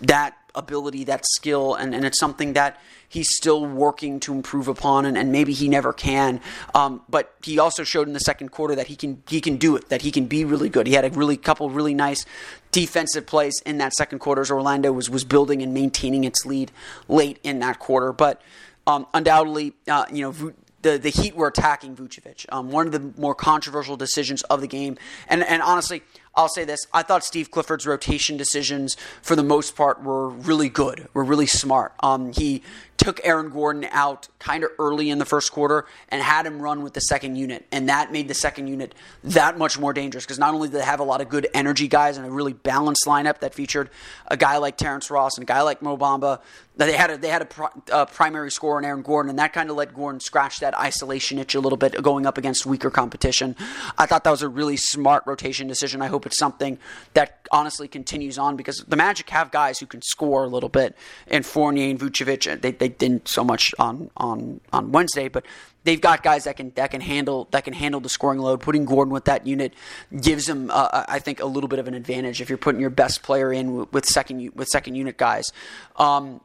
that 0.00 0.36
ability, 0.54 1.04
that 1.04 1.24
skill, 1.26 1.74
and, 1.74 1.94
and 1.94 2.04
it's 2.04 2.18
something 2.18 2.52
that 2.54 2.80
he's 3.08 3.34
still 3.34 3.64
working 3.66 4.20
to 4.20 4.32
improve 4.32 4.68
upon, 4.68 5.04
and, 5.06 5.16
and 5.16 5.30
maybe 5.32 5.52
he 5.52 5.68
never 5.68 5.92
can. 5.92 6.40
Um, 6.74 7.02
but 7.08 7.34
he 7.42 7.58
also 7.58 7.84
showed 7.84 8.06
in 8.06 8.14
the 8.14 8.20
second 8.20 8.50
quarter 8.50 8.74
that 8.74 8.88
he 8.88 8.96
can 8.96 9.22
he 9.28 9.40
can 9.40 9.56
do 9.56 9.76
it, 9.76 9.88
that 9.88 10.02
he 10.02 10.10
can 10.10 10.26
be 10.26 10.44
really 10.44 10.68
good. 10.68 10.86
He 10.86 10.94
had 10.94 11.04
a 11.04 11.10
really 11.10 11.36
couple 11.36 11.70
really 11.70 11.94
nice 11.94 12.24
defensive 12.72 13.26
plays 13.26 13.60
in 13.64 13.78
that 13.78 13.92
second 13.94 14.18
quarter 14.18 14.42
as 14.42 14.50
Orlando 14.50 14.92
was 14.92 15.08
was 15.08 15.24
building 15.24 15.62
and 15.62 15.72
maintaining 15.74 16.24
its 16.24 16.44
lead 16.44 16.72
late 17.08 17.38
in 17.42 17.60
that 17.60 17.78
quarter, 17.78 18.12
but. 18.12 18.40
Um, 18.86 19.06
undoubtedly, 19.14 19.72
uh, 19.88 20.04
you 20.12 20.20
know, 20.20 20.52
the, 20.84 20.98
the 20.98 21.08
Heat 21.08 21.34
were 21.34 21.48
attacking 21.48 21.96
Vucevic. 21.96 22.46
Um, 22.52 22.70
one 22.70 22.86
of 22.86 22.92
the 22.92 23.20
more 23.20 23.34
controversial 23.34 23.96
decisions 23.96 24.42
of 24.42 24.60
the 24.60 24.68
game. 24.68 24.96
And, 25.26 25.42
and 25.42 25.62
honestly, 25.62 26.02
I'll 26.36 26.48
say 26.48 26.64
this. 26.64 26.86
I 26.92 27.02
thought 27.02 27.24
Steve 27.24 27.50
Clifford's 27.50 27.86
rotation 27.86 28.36
decisions, 28.36 28.96
for 29.22 29.36
the 29.36 29.44
most 29.44 29.76
part, 29.76 30.02
were 30.02 30.28
really 30.28 30.68
good, 30.68 31.08
were 31.14 31.24
really 31.24 31.46
smart. 31.46 31.94
Um, 32.00 32.32
he 32.32 32.62
took 32.96 33.20
Aaron 33.24 33.50
Gordon 33.50 33.86
out 33.90 34.28
kind 34.38 34.64
of 34.64 34.70
early 34.78 35.10
in 35.10 35.18
the 35.18 35.24
first 35.24 35.52
quarter 35.52 35.86
and 36.08 36.22
had 36.22 36.46
him 36.46 36.60
run 36.60 36.82
with 36.82 36.94
the 36.94 37.00
second 37.00 37.36
unit. 37.36 37.66
And 37.72 37.88
that 37.88 38.12
made 38.12 38.28
the 38.28 38.34
second 38.34 38.68
unit 38.68 38.94
that 39.24 39.58
much 39.58 39.78
more 39.78 39.92
dangerous 39.92 40.24
because 40.24 40.38
not 40.38 40.54
only 40.54 40.68
did 40.68 40.80
they 40.80 40.84
have 40.84 41.00
a 41.00 41.04
lot 41.04 41.20
of 41.20 41.28
good 41.28 41.48
energy 41.54 41.88
guys 41.88 42.16
and 42.16 42.26
a 42.26 42.30
really 42.30 42.52
balanced 42.52 43.04
lineup 43.06 43.40
that 43.40 43.54
featured 43.54 43.90
a 44.28 44.36
guy 44.36 44.58
like 44.58 44.76
Terrence 44.76 45.10
Ross 45.10 45.36
and 45.36 45.42
a 45.42 45.46
guy 45.46 45.62
like 45.62 45.82
Mo 45.82 45.96
Bamba, 45.96 46.40
they 46.76 46.92
had 46.96 47.10
a, 47.10 47.16
they 47.16 47.28
had 47.28 47.42
a, 47.42 48.00
a 48.00 48.06
primary 48.06 48.50
scorer 48.50 48.78
in 48.78 48.84
Aaron 48.84 49.02
Gordon, 49.02 49.30
and 49.30 49.38
that 49.38 49.52
kind 49.52 49.70
of 49.70 49.76
let 49.76 49.94
Gordon 49.94 50.20
scratch 50.20 50.58
that 50.60 50.76
isolation 50.76 51.38
itch 51.38 51.54
a 51.54 51.60
little 51.60 51.76
bit 51.76 52.00
going 52.02 52.26
up 52.26 52.36
against 52.36 52.66
weaker 52.66 52.90
competition. 52.90 53.54
I 53.96 54.06
thought 54.06 54.24
that 54.24 54.30
was 54.30 54.42
a 54.42 54.48
really 54.48 54.76
smart 54.76 55.22
rotation 55.26 55.68
decision. 55.68 56.02
I 56.02 56.08
hope 56.08 56.23
it's 56.26 56.38
something 56.38 56.78
that 57.14 57.46
honestly 57.50 57.88
continues 57.88 58.38
on 58.38 58.56
because 58.56 58.78
the 58.88 58.96
Magic 58.96 59.30
have 59.30 59.50
guys 59.50 59.78
who 59.78 59.86
can 59.86 60.02
score 60.02 60.44
a 60.44 60.48
little 60.48 60.68
bit, 60.68 60.96
and 61.28 61.44
Fournier 61.44 61.90
and 61.90 61.98
Vucevic, 61.98 62.60
they, 62.60 62.72
they 62.72 62.88
didn't 62.88 63.28
so 63.28 63.44
much 63.44 63.74
on, 63.78 64.10
on, 64.16 64.60
on 64.72 64.92
Wednesday, 64.92 65.28
but 65.28 65.44
they've 65.84 66.00
got 66.00 66.22
guys 66.22 66.44
that 66.44 66.56
can 66.56 66.72
that 66.74 66.90
can 66.90 67.00
handle 67.00 67.46
that 67.50 67.64
can 67.64 67.72
handle 67.74 68.00
the 68.00 68.08
scoring 68.08 68.38
load. 68.40 68.60
Putting 68.60 68.84
Gordon 68.84 69.12
with 69.12 69.26
that 69.26 69.46
unit 69.46 69.74
gives 70.18 70.46
them, 70.46 70.70
uh, 70.70 71.04
I 71.08 71.18
think, 71.18 71.40
a 71.40 71.46
little 71.46 71.68
bit 71.68 71.78
of 71.78 71.86
an 71.86 71.94
advantage 71.94 72.40
if 72.40 72.48
you're 72.48 72.58
putting 72.58 72.80
your 72.80 72.90
best 72.90 73.22
player 73.22 73.52
in 73.52 73.86
with 73.90 74.06
second 74.06 74.50
with 74.54 74.68
second 74.68 74.96
unit 74.96 75.16
guys. 75.16 75.52
Um, 75.96 76.40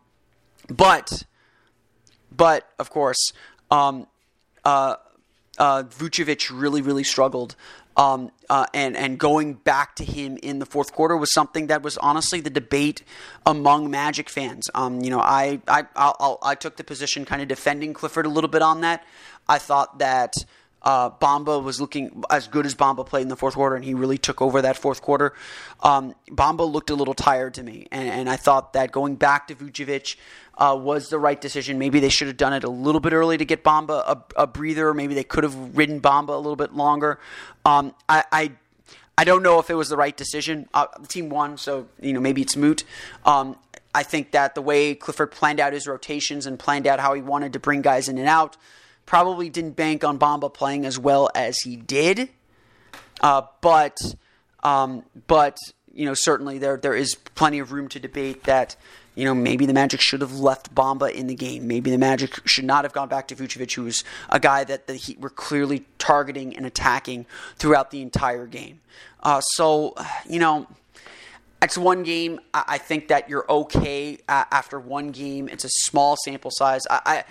but, 0.70 1.24
but 2.36 2.70
of 2.78 2.90
course, 2.90 3.34
um, 3.72 4.08
uh, 4.64 4.96
uh, 5.58 5.84
Vucevic 5.84 6.50
really, 6.54 6.82
really 6.82 7.04
struggled. 7.04 7.56
Um, 8.00 8.32
uh, 8.50 8.66
and 8.74 8.96
and 8.96 9.20
going 9.20 9.56
back 9.56 9.98
to 9.98 10.06
him 10.06 10.38
in 10.42 10.60
the 10.60 10.66
fourth 10.66 10.94
quarter 10.94 11.18
was 11.18 11.34
something 11.34 11.68
that 11.68 11.82
was 11.82 11.98
honestly 11.98 12.40
the 12.40 12.50
debate 12.50 13.04
among 13.46 13.92
Magic 13.92 14.30
fans. 14.30 14.70
Um, 14.74 15.02
you 15.02 15.10
know, 15.10 15.20
I 15.20 15.60
I 15.68 15.84
I'll, 15.98 16.40
i 16.42 16.56
took 16.56 16.78
the 16.78 16.86
position 16.86 17.26
kind 17.26 17.42
of 17.42 17.50
defending 17.50 17.94
Clifford 17.94 18.26
a 18.26 18.30
little 18.30 18.50
bit 18.50 18.62
on 18.62 18.80
that. 18.82 19.04
I 19.50 19.58
thought 19.58 20.00
that 20.00 20.34
uh, 20.82 21.10
Bamba 21.10 21.62
was 21.62 21.82
looking 21.82 22.24
as 22.30 22.48
good 22.48 22.66
as 22.66 22.76
Bamba 22.76 23.06
played 23.06 23.24
in 23.24 23.28
the 23.28 23.36
fourth 23.36 23.56
quarter, 23.56 23.76
and 23.76 23.84
he 23.84 23.94
really 23.94 24.18
took 24.18 24.42
over 24.42 24.62
that 24.62 24.78
fourth 24.78 25.02
quarter. 25.02 25.34
Um, 25.82 26.16
Bamba 26.30 26.70
looked 26.70 26.90
a 26.90 26.96
little 26.96 27.14
tired 27.14 27.56
to 27.56 27.64
me, 27.64 27.88
and, 27.92 28.08
and 28.08 28.30
I 28.30 28.38
thought 28.38 28.74
that 28.74 28.92
going 28.92 29.16
back 29.16 29.48
to 29.48 29.56
Vucevic 29.56 30.16
uh, 30.58 30.78
was 30.80 31.10
the 31.10 31.20
right 31.20 31.40
decision. 31.40 31.80
Maybe 31.80 32.00
they 32.00 32.10
should 32.10 32.28
have 32.28 32.38
done 32.38 32.54
it 32.54 32.64
a 32.64 32.70
little 32.70 33.02
bit 33.02 33.14
early 33.14 33.38
to 33.38 33.46
get 33.46 33.64
Bamba 33.64 34.04
a, 34.06 34.44
a 34.44 34.48
breather. 34.48 34.94
Maybe 34.94 35.14
they 35.14 35.24
could 35.24 35.44
have 35.44 35.78
ridden 35.78 36.02
Bamba 36.02 36.30
a 36.30 36.38
little 36.38 36.56
bit 36.56 36.74
longer. 36.74 37.20
Um, 37.66 37.94
I, 38.08 38.24
I 38.32 38.52
I 39.18 39.26
don't 39.26 39.44
know 39.44 39.60
if 39.60 39.70
it 39.70 39.74
was 39.74 39.90
the 39.90 39.98
right 39.98 40.16
decision. 40.16 40.70
Uh, 40.74 40.88
the 40.98 41.08
team 41.08 41.28
won, 41.28 41.58
so 41.58 41.88
you 42.02 42.14
know 42.14 42.22
maybe 42.22 42.42
it's 42.42 42.56
moot. 42.56 42.86
Um, 43.26 43.58
I 43.94 44.04
think 44.04 44.32
that 44.32 44.56
the 44.56 44.62
way 44.62 44.96
Clifford 44.96 45.32
planned 45.32 45.60
out 45.60 45.74
his 45.74 45.88
rotations 45.88 46.46
and 46.46 46.58
planned 46.58 46.88
out 46.88 47.02
how 47.02 47.14
he 47.14 47.22
wanted 47.22 47.52
to 47.54 47.60
bring 47.60 47.82
guys 47.82 48.08
in 48.08 48.18
and 48.18 48.30
out 48.30 48.56
Probably 49.10 49.50
didn't 49.50 49.72
bank 49.72 50.04
on 50.04 50.20
Bamba 50.20 50.54
playing 50.54 50.86
as 50.86 51.00
well 51.00 51.32
as 51.34 51.58
he 51.62 51.76
did, 51.76 52.30
uh, 53.22 53.42
but 53.60 53.98
um, 54.62 55.04
but 55.26 55.58
you 55.92 56.06
know 56.06 56.14
certainly 56.14 56.60
there 56.60 56.78
there 56.78 56.94
is 56.94 57.16
plenty 57.16 57.58
of 57.58 57.72
room 57.72 57.88
to 57.88 58.00
debate 58.00 58.44
that 58.44 58.76
you 59.16 59.26
know 59.26 59.34
maybe 59.34 59.66
the 59.66 59.74
Magic 59.74 60.00
should 60.00 60.22
have 60.22 60.38
left 60.40 60.76
Bamba 60.76 61.12
in 61.12 61.26
the 61.26 61.34
game. 61.34 61.68
Maybe 61.68 61.90
the 61.90 61.98
Magic 61.98 62.40
should 62.48 62.66
not 62.66 62.86
have 62.86 62.94
gone 62.94 63.10
back 63.10 63.28
to 63.30 63.36
Vucevic, 63.36 63.74
who 63.74 63.86
was 63.86 64.04
a 64.30 64.40
guy 64.40 64.64
that 64.66 64.86
the 64.86 64.94
Heat 64.94 65.20
were 65.20 65.32
clearly 65.32 65.88
targeting 65.98 66.56
and 66.56 66.64
attacking 66.68 67.26
throughout 67.56 67.90
the 67.90 68.04
entire 68.04 68.46
game. 68.46 68.80
Uh, 69.24 69.42
so 69.42 69.96
you 70.30 70.38
know. 70.38 70.68
It's 71.62 71.78
one 71.78 72.04
game. 72.04 72.40
I 72.54 72.78
think 72.78 73.10
that 73.10 73.28
you're 73.28 73.44
okay 73.50 74.20
after 74.30 74.80
one 74.80 75.12
game. 75.12 75.50
It's 75.50 75.66
a 75.66 75.70
small 75.70 76.16
sample 76.24 76.52
size. 76.54 76.84
I, 76.90 77.02
I, 77.06 77.24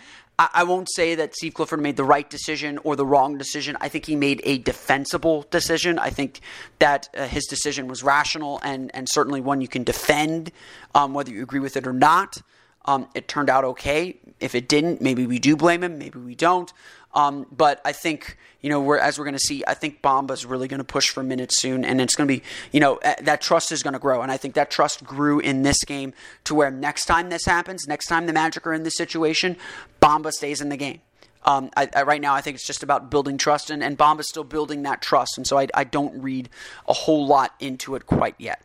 won't 0.62 0.88
say 0.92 1.16
that 1.16 1.34
Steve 1.34 1.54
Clifford 1.54 1.80
made 1.80 1.96
the 1.96 2.04
right 2.04 2.28
decision 2.28 2.78
or 2.84 2.94
the 2.94 3.04
wrong 3.04 3.38
decision. 3.38 3.76
I 3.80 3.88
think 3.88 4.06
he 4.06 4.14
made 4.14 4.40
a 4.44 4.58
defensible 4.58 5.44
decision. 5.50 5.98
I 5.98 6.10
think 6.10 6.40
that 6.78 7.08
uh, 7.16 7.26
his 7.26 7.44
decision 7.46 7.88
was 7.88 8.04
rational 8.04 8.60
and, 8.62 8.90
and 8.94 9.08
certainly 9.08 9.40
one 9.40 9.60
you 9.60 9.68
can 9.68 9.82
defend, 9.82 10.52
um, 10.94 11.12
whether 11.12 11.32
you 11.32 11.42
agree 11.42 11.60
with 11.60 11.76
it 11.76 11.86
or 11.86 11.92
not. 11.92 12.40
Um, 12.84 13.08
it 13.14 13.28
turned 13.28 13.50
out 13.50 13.64
okay. 13.64 14.18
If 14.40 14.54
it 14.54 14.68
didn't, 14.68 15.02
maybe 15.02 15.26
we 15.26 15.38
do 15.38 15.56
blame 15.56 15.82
him, 15.82 15.98
maybe 15.98 16.18
we 16.20 16.34
don't. 16.34 16.72
Um, 17.14 17.46
but 17.50 17.80
I 17.84 17.92
think 17.92 18.36
you 18.60 18.70
know, 18.70 18.80
we're, 18.80 18.98
as 18.98 19.18
we're 19.18 19.24
going 19.24 19.36
to 19.36 19.38
see, 19.38 19.62
I 19.66 19.74
think 19.74 20.02
Bamba's 20.02 20.44
really 20.44 20.66
going 20.66 20.78
to 20.78 20.84
push 20.84 21.10
for 21.10 21.22
minutes 21.22 21.60
soon, 21.60 21.84
and 21.84 22.00
it's 22.00 22.16
going 22.16 22.26
to 22.26 22.34
be, 22.34 22.42
you 22.72 22.80
know, 22.80 22.98
that 23.20 23.40
trust 23.40 23.70
is 23.70 23.82
going 23.82 23.92
to 23.92 24.00
grow, 24.00 24.22
and 24.22 24.32
I 24.32 24.36
think 24.36 24.54
that 24.54 24.70
trust 24.70 25.04
grew 25.04 25.38
in 25.38 25.62
this 25.62 25.84
game 25.84 26.12
to 26.44 26.54
where 26.54 26.70
next 26.70 27.06
time 27.06 27.28
this 27.28 27.44
happens, 27.44 27.86
next 27.86 28.06
time 28.06 28.26
the 28.26 28.32
Magic 28.32 28.66
are 28.66 28.72
in 28.72 28.82
this 28.82 28.96
situation, 28.96 29.56
Bamba 30.02 30.32
stays 30.32 30.60
in 30.60 30.70
the 30.70 30.76
game. 30.76 31.00
Um, 31.44 31.70
I, 31.76 31.88
I, 31.94 32.02
right 32.02 32.20
now, 32.20 32.34
I 32.34 32.40
think 32.40 32.56
it's 32.56 32.66
just 32.66 32.82
about 32.82 33.10
building 33.10 33.38
trust, 33.38 33.70
and, 33.70 33.82
and 33.82 33.96
Bamba's 33.96 34.28
still 34.28 34.44
building 34.44 34.82
that 34.82 35.02
trust, 35.02 35.38
and 35.38 35.46
so 35.46 35.56
I, 35.56 35.68
I 35.72 35.84
don't 35.84 36.20
read 36.20 36.48
a 36.88 36.92
whole 36.92 37.26
lot 37.26 37.54
into 37.60 37.94
it 37.94 38.06
quite 38.06 38.34
yet. 38.38 38.60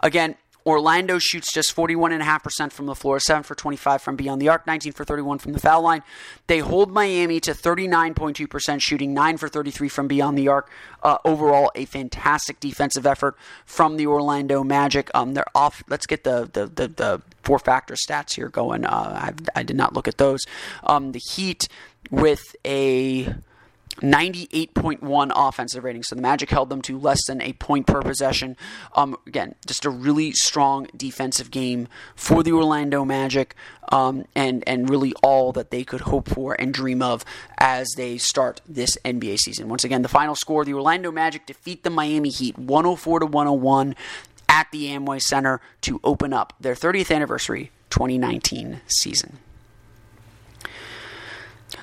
Again, 0.00 0.36
Orlando 0.68 1.18
shoots 1.18 1.50
just 1.50 1.74
41.5% 1.74 2.72
from 2.72 2.84
the 2.84 2.94
floor, 2.94 3.18
7 3.18 3.42
for 3.42 3.54
25 3.54 4.02
from 4.02 4.16
beyond 4.16 4.42
the 4.42 4.50
arc, 4.50 4.66
19 4.66 4.92
for 4.92 5.02
31 5.02 5.38
from 5.38 5.52
the 5.52 5.58
foul 5.58 5.80
line. 5.80 6.02
They 6.46 6.58
hold 6.58 6.92
Miami 6.92 7.40
to 7.40 7.52
39.2% 7.52 8.80
shooting, 8.82 9.14
9 9.14 9.38
for 9.38 9.48
33 9.48 9.88
from 9.88 10.08
beyond 10.08 10.36
the 10.36 10.48
arc. 10.48 10.70
Uh, 11.02 11.16
overall, 11.24 11.72
a 11.74 11.86
fantastic 11.86 12.60
defensive 12.60 13.06
effort 13.06 13.34
from 13.64 13.96
the 13.96 14.06
Orlando 14.06 14.62
Magic. 14.62 15.10
Um, 15.14 15.32
they're 15.32 15.46
off. 15.54 15.82
Let's 15.88 16.06
get 16.06 16.24
the, 16.24 16.50
the, 16.52 16.66
the, 16.66 16.88
the 16.88 17.22
four 17.42 17.58
factor 17.58 17.94
stats 17.94 18.34
here 18.34 18.50
going. 18.50 18.84
Uh, 18.84 19.32
I, 19.54 19.62
did 19.62 19.76
not 19.76 19.94
look 19.94 20.06
at 20.06 20.18
those. 20.18 20.40
Um, 20.84 21.12
the 21.12 21.20
Heat 21.32 21.66
with 22.10 22.42
a 22.66 23.34
98.1 24.00 25.32
offensive 25.34 25.84
rating. 25.84 26.02
So 26.02 26.14
the 26.14 26.22
Magic 26.22 26.50
held 26.50 26.68
them 26.70 26.82
to 26.82 26.98
less 26.98 27.26
than 27.26 27.40
a 27.40 27.52
point 27.54 27.86
per 27.86 28.02
possession. 28.02 28.56
Um, 28.94 29.16
again, 29.26 29.54
just 29.66 29.84
a 29.84 29.90
really 29.90 30.32
strong 30.32 30.88
defensive 30.96 31.50
game 31.50 31.88
for 32.14 32.42
the 32.42 32.52
Orlando 32.52 33.04
Magic, 33.04 33.54
um, 33.90 34.24
and 34.34 34.62
and 34.66 34.88
really 34.88 35.12
all 35.22 35.52
that 35.52 35.70
they 35.70 35.84
could 35.84 36.02
hope 36.02 36.28
for 36.28 36.54
and 36.60 36.72
dream 36.72 37.02
of 37.02 37.24
as 37.58 37.88
they 37.96 38.18
start 38.18 38.60
this 38.68 38.96
NBA 39.04 39.38
season. 39.38 39.68
Once 39.68 39.84
again, 39.84 40.02
the 40.02 40.08
final 40.08 40.34
score: 40.34 40.64
the 40.64 40.74
Orlando 40.74 41.10
Magic 41.10 41.46
defeat 41.46 41.82
the 41.82 41.90
Miami 41.90 42.30
Heat 42.30 42.58
104 42.58 43.20
to 43.20 43.26
101 43.26 43.94
at 44.48 44.70
the 44.72 44.86
Amway 44.86 45.20
Center 45.20 45.60
to 45.82 46.00
open 46.02 46.32
up 46.32 46.54
their 46.60 46.74
30th 46.74 47.14
anniversary 47.14 47.70
2019 47.90 48.80
season. 48.86 49.38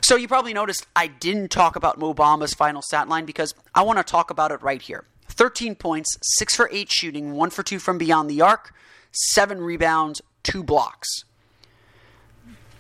So 0.05 0.15
you 0.15 0.27
probably 0.27 0.53
noticed 0.53 0.85
I 0.95 1.07
didn't 1.07 1.49
talk 1.49 1.75
about 1.75 1.97
Mo 1.97 2.13
Bamba's 2.13 2.53
final 2.53 2.83
stat 2.83 3.09
line 3.09 3.25
because 3.25 3.55
I 3.73 3.81
want 3.81 3.97
to 3.97 4.03
talk 4.03 4.29
about 4.29 4.51
it 4.51 4.61
right 4.61 4.79
here. 4.79 5.05
13 5.29 5.73
points, 5.73 6.15
6 6.37 6.55
for 6.55 6.69
8 6.71 6.91
shooting, 6.91 7.31
1 7.31 7.49
for 7.49 7.63
2 7.63 7.79
from 7.79 7.97
beyond 7.97 8.29
the 8.29 8.39
arc, 8.39 8.71
7 9.11 9.59
rebounds, 9.59 10.21
2 10.43 10.63
blocks. 10.63 11.23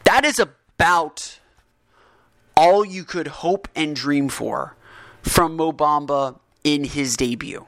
That 0.03 0.23
is 0.23 0.37
about 0.37 1.39
all 2.55 2.85
you 2.85 3.03
could 3.03 3.25
hope 3.25 3.69
and 3.75 3.95
dream 3.95 4.29
for 4.29 4.75
from 5.23 5.55
Mo 5.55 5.73
Bamba 5.73 6.37
in 6.63 6.83
his 6.83 7.17
debut. 7.17 7.65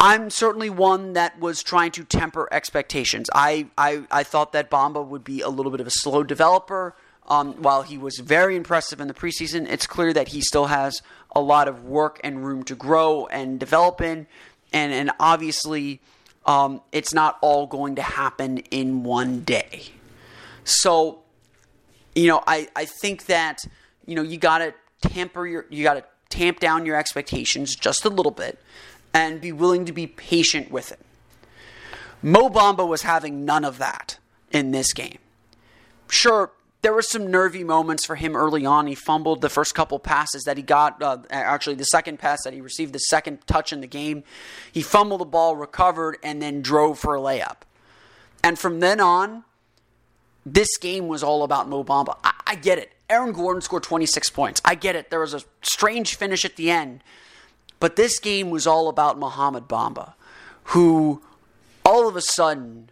I'm 0.00 0.30
certainly 0.30 0.70
one 0.70 1.12
that 1.12 1.38
was 1.38 1.62
trying 1.62 1.90
to 1.90 2.04
temper 2.04 2.48
expectations. 2.50 3.28
I, 3.34 3.66
I, 3.76 4.04
I 4.10 4.22
thought 4.22 4.52
that 4.52 4.70
Bamba 4.70 5.06
would 5.06 5.24
be 5.24 5.42
a 5.42 5.50
little 5.50 5.70
bit 5.70 5.82
of 5.82 5.86
a 5.86 5.90
slow 5.90 6.22
developer. 6.22 6.96
Um, 7.30 7.54
while 7.62 7.82
he 7.82 7.96
was 7.96 8.18
very 8.18 8.56
impressive 8.56 9.00
in 9.00 9.06
the 9.06 9.14
preseason, 9.14 9.70
it's 9.70 9.86
clear 9.86 10.12
that 10.12 10.28
he 10.28 10.40
still 10.40 10.66
has 10.66 11.00
a 11.30 11.40
lot 11.40 11.68
of 11.68 11.84
work 11.84 12.20
and 12.24 12.44
room 12.44 12.64
to 12.64 12.74
grow 12.74 13.26
and 13.26 13.60
develop 13.60 14.00
in. 14.00 14.26
And, 14.72 14.92
and 14.92 15.12
obviously, 15.20 16.00
um, 16.44 16.80
it's 16.90 17.14
not 17.14 17.38
all 17.40 17.68
going 17.68 17.94
to 17.94 18.02
happen 18.02 18.58
in 18.72 19.04
one 19.04 19.42
day. 19.42 19.84
So, 20.64 21.20
you 22.16 22.26
know, 22.26 22.42
I, 22.48 22.68
I 22.74 22.84
think 22.86 23.26
that, 23.26 23.60
you 24.06 24.16
know, 24.16 24.22
you 24.22 24.36
got 24.36 24.58
to 24.58 24.74
tamper 25.00 25.46
your, 25.46 25.66
you 25.70 25.84
got 25.84 25.94
to 25.94 26.04
tamp 26.30 26.58
down 26.58 26.84
your 26.84 26.96
expectations 26.96 27.76
just 27.76 28.04
a 28.04 28.08
little 28.08 28.32
bit 28.32 28.58
and 29.14 29.40
be 29.40 29.52
willing 29.52 29.84
to 29.84 29.92
be 29.92 30.08
patient 30.08 30.70
with 30.70 30.90
it. 30.90 30.98
Mo 32.22 32.48
Bamba 32.48 32.86
was 32.86 33.02
having 33.02 33.44
none 33.44 33.64
of 33.64 33.78
that 33.78 34.18
in 34.50 34.72
this 34.72 34.92
game. 34.92 35.18
Sure, 36.08 36.50
there 36.82 36.92
were 36.94 37.02
some 37.02 37.30
nervy 37.30 37.62
moments 37.62 38.06
for 38.06 38.16
him 38.16 38.34
early 38.34 38.64
on. 38.64 38.86
He 38.86 38.94
fumbled 38.94 39.42
the 39.42 39.50
first 39.50 39.74
couple 39.74 39.98
passes 39.98 40.44
that 40.44 40.56
he 40.56 40.62
got. 40.62 41.02
Uh, 41.02 41.18
actually, 41.30 41.76
the 41.76 41.84
second 41.84 42.18
pass 42.18 42.42
that 42.44 42.54
he 42.54 42.60
received, 42.60 42.92
the 42.94 42.98
second 42.98 43.46
touch 43.46 43.72
in 43.72 43.80
the 43.80 43.86
game, 43.86 44.24
he 44.72 44.80
fumbled 44.80 45.20
the 45.20 45.26
ball, 45.26 45.56
recovered, 45.56 46.16
and 46.22 46.40
then 46.40 46.62
drove 46.62 46.98
for 46.98 47.14
a 47.14 47.20
layup. 47.20 47.58
And 48.42 48.58
from 48.58 48.80
then 48.80 49.00
on, 49.00 49.44
this 50.46 50.78
game 50.78 51.06
was 51.06 51.22
all 51.22 51.42
about 51.42 51.68
Mo 51.68 51.84
Bamba. 51.84 52.16
I, 52.24 52.32
I 52.46 52.54
get 52.54 52.78
it. 52.78 52.92
Aaron 53.10 53.32
Gordon 53.32 53.60
scored 53.60 53.82
26 53.82 54.30
points. 54.30 54.62
I 54.64 54.74
get 54.74 54.96
it. 54.96 55.10
There 55.10 55.20
was 55.20 55.34
a 55.34 55.42
strange 55.62 56.14
finish 56.14 56.44
at 56.44 56.56
the 56.56 56.70
end. 56.70 57.02
But 57.78 57.96
this 57.96 58.18
game 58.18 58.50
was 58.50 58.66
all 58.66 58.88
about 58.88 59.18
Mohamed 59.18 59.64
Bamba, 59.64 60.14
who 60.64 61.22
all 61.84 62.08
of 62.08 62.16
a 62.16 62.20
sudden 62.20 62.90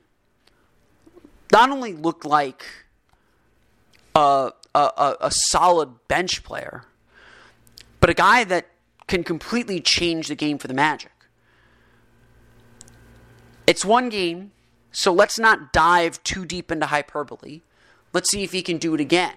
not 1.53 1.71
only 1.71 1.93
looked 1.93 2.25
like 2.25 2.65
a, 4.19 4.53
a, 4.75 5.17
a 5.21 5.31
solid 5.31 5.91
bench 6.09 6.43
player, 6.45 6.85
but 8.01 8.11
a 8.11 8.15
guy 8.15 8.45
that 8.45 8.67
can 9.07 9.25
completely 9.25 9.81
change 9.81 10.29
the 10.29 10.35
game 10.35 10.59
for 10.59 10.69
the 10.69 10.75
Magic. 10.75 11.13
It's 13.67 13.85
one 13.85 14.09
game, 14.09 14.53
so 14.93 15.13
let's 15.13 15.39
not 15.39 15.73
dive 15.73 16.23
too 16.23 16.45
deep 16.45 16.73
into 16.73 16.87
hyperbole. 16.87 17.63
Let's 18.13 18.31
see 18.31 18.43
if 18.43 18.53
he 18.53 18.63
can 18.63 18.79
do 18.79 18.95
it 18.95 19.01
again. 19.01 19.35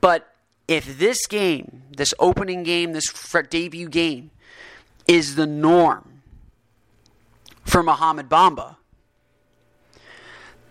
But 0.00 0.34
if 0.68 0.98
this 0.98 1.26
game, 1.26 1.84
this 1.96 2.12
opening 2.18 2.62
game, 2.62 2.92
this 2.92 3.10
debut 3.48 3.88
game, 3.88 4.30
is 5.06 5.36
the 5.36 5.46
norm 5.46 6.22
for 7.64 7.82
Mohamed 7.82 8.28
Bamba, 8.28 8.76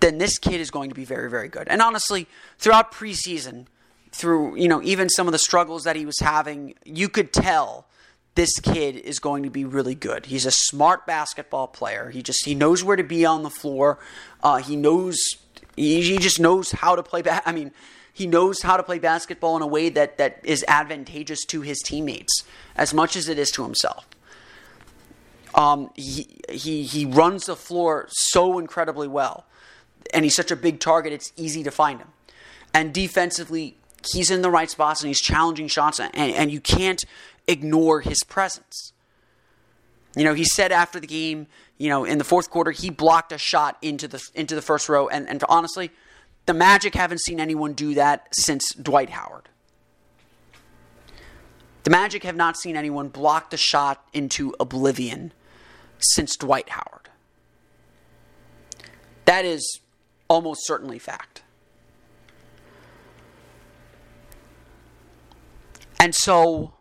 then 0.04 0.18
this 0.18 0.38
kid 0.38 0.60
is 0.60 0.70
going 0.70 0.90
to 0.90 0.96
be 0.96 1.06
very, 1.06 1.30
very 1.30 1.48
good. 1.48 1.68
And 1.70 1.82
honestly, 1.82 2.28
throughout 2.58 2.92
preseason, 2.92 3.68
through 4.12 4.56
you 4.58 4.68
know 4.68 4.82
even 4.84 5.10
some 5.10 5.28
of 5.28 5.32
the 5.32 5.40
struggles 5.40 5.86
that 5.86 5.96
he 5.96 6.06
was 6.06 6.20
having, 6.20 6.76
you 6.84 7.08
could 7.08 7.32
tell 7.32 7.88
this 8.36 8.60
kid 8.60 8.98
is 8.98 9.20
going 9.20 9.44
to 9.44 9.50
be 9.50 9.64
really 9.64 9.96
good. 9.96 10.26
He's 10.26 10.46
a 10.46 10.52
smart 10.52 11.08
basketball 11.08 11.68
player. 11.68 12.10
He 12.10 12.22
just 12.22 12.46
he 12.46 12.54
knows 12.54 12.84
where 12.84 12.98
to 12.98 13.04
be 13.04 13.26
on 13.26 13.44
the 13.44 13.50
floor. 13.50 13.98
Uh, 14.44 14.58
he 14.58 14.76
knows 14.76 15.18
he, 15.76 16.02
he, 16.02 16.18
just 16.18 16.40
knows 16.40 16.72
how 16.72 16.96
to 16.96 17.02
play. 17.02 17.22
Ba- 17.22 17.42
I 17.46 17.54
mean, 17.54 17.72
he 18.12 18.28
knows 18.28 18.62
how 18.62 18.76
to 18.76 18.84
play 18.84 19.00
basketball 19.00 19.56
in 19.56 19.62
a 19.62 19.68
way 19.68 19.88
that 19.90 20.18
that 20.18 20.40
is 20.44 20.66
advantageous 20.68 21.46
to 21.46 21.62
his 21.62 21.80
teammates 21.80 22.44
as 22.76 22.94
much 22.94 23.16
as 23.16 23.30
it 23.30 23.40
is 23.40 23.52
to 23.52 23.64
himself. 23.64 24.06
Um, 25.56 25.92
he 25.96 26.42
he 26.50 26.84
he 26.84 27.06
runs 27.06 27.46
the 27.46 27.56
floor 27.56 28.08
so 28.10 28.60
incredibly 28.60 29.08
well 29.08 29.46
and 30.14 30.26
he's 30.26 30.36
such 30.36 30.52
a 30.52 30.56
big 30.56 30.80
target, 30.80 31.14
it's 31.14 31.32
easy 31.36 31.64
to 31.64 31.72
find 31.72 32.00
him. 32.00 32.10
And 32.74 32.94
defensively, 32.94 33.78
he's 34.12 34.32
in 34.32 34.42
the 34.42 34.50
right 34.50 34.70
spots 34.70 35.02
and 35.02 35.08
he's 35.08 35.22
challenging 35.22 35.68
shots, 35.68 36.00
and, 36.00 36.16
and 36.16 36.52
you 36.52 36.60
can't 36.60 37.04
ignore 37.48 38.02
his 38.02 38.24
presence. 38.24 38.94
You 40.16 40.24
know, 40.24 40.34
he 40.34 40.44
said 40.44 40.72
after 40.72 41.00
the 41.00 41.08
game, 41.08 41.48
you 41.78 41.90
know, 41.90 42.06
in 42.06 42.18
the 42.18 42.24
fourth 42.24 42.50
quarter, 42.50 42.72
he 42.72 42.90
blocked 42.90 43.32
a 43.32 43.38
shot 43.38 43.78
into 43.82 44.08
the 44.08 44.24
into 44.36 44.56
the 44.56 44.62
first 44.62 44.88
row, 44.90 45.08
and, 45.08 45.28
and 45.28 45.44
honestly, 45.50 45.92
the 46.46 46.54
Magic 46.54 46.94
haven't 46.94 47.22
seen 47.22 47.40
anyone 47.40 47.74
do 47.74 47.96
that 47.96 48.28
since 48.34 48.74
Dwight 48.74 49.10
Howard. 49.10 49.50
The 51.84 51.90
Magic 51.90 52.24
have 52.24 52.36
not 52.36 52.58
seen 52.58 52.78
anyone 52.78 53.10
block 53.10 53.50
the 53.50 53.58
shot 53.58 54.06
into 54.14 54.56
oblivion 54.60 55.34
since 56.00 56.38
Dwight 56.38 56.70
Howard. 56.70 57.10
That 59.26 59.46
is 59.46 59.80
almost 60.34 60.66
certainly 60.66 61.00
fact. 61.00 61.44
And 66.00 66.14
so 66.14 66.74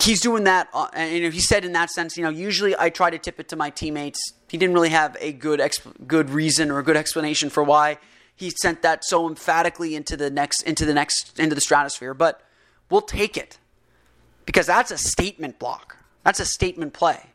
he's 0.00 0.20
doing 0.20 0.44
that, 0.44 0.68
uh, 0.74 0.88
and 0.94 1.12
you 1.14 1.22
know, 1.22 1.30
he 1.30 1.40
said 1.40 1.64
in 1.64 1.72
that 1.72 1.90
sense, 1.90 2.16
you 2.16 2.24
know, 2.24 2.30
usually 2.30 2.74
I 2.76 2.90
try 2.90 3.10
to 3.10 3.18
tip 3.18 3.38
it 3.38 3.48
to 3.50 3.56
my 3.56 3.70
teammates. 3.70 4.18
He 4.48 4.58
didn't 4.58 4.74
really 4.74 4.88
have 4.88 5.16
a 5.20 5.32
good 5.32 5.60
exp- 5.60 6.06
good 6.08 6.30
reason 6.30 6.70
or 6.70 6.78
a 6.78 6.82
good 6.82 6.96
explanation 6.96 7.50
for 7.50 7.62
why 7.62 7.98
he 8.34 8.50
sent 8.50 8.82
that 8.82 9.04
so 9.04 9.28
emphatically 9.28 9.94
into 9.94 10.16
the 10.16 10.30
next 10.30 10.62
into 10.62 10.84
the 10.84 10.94
next 10.94 11.38
into 11.38 11.54
the 11.54 11.60
stratosphere, 11.60 12.14
but 12.14 12.40
we'll 12.90 13.02
take 13.02 13.36
it 13.36 13.58
because 14.46 14.66
that's 14.66 14.90
a 14.90 14.98
statement 14.98 15.58
block. 15.58 15.98
That's 16.24 16.40
a 16.40 16.46
statement 16.46 16.94
play. 16.94 17.26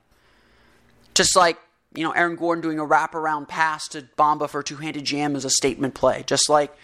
Just 1.13 1.36
like 1.36 1.57
you 1.95 2.04
know, 2.04 2.12
Aaron 2.12 2.36
Gordon 2.36 2.62
doing 2.62 2.80
a 2.80 2.86
wraparound 2.86 3.47
pass 3.47 3.88
to 3.89 4.04
Bamba 4.17 4.50
for 4.50 4.60
a 4.60 4.63
two-handed 4.63 5.04
jam 5.04 5.36
is 5.36 5.45
a 5.45 5.50
statement 5.50 5.93
play. 5.93 6.23
Just 6.28 6.50
like, 6.50 6.76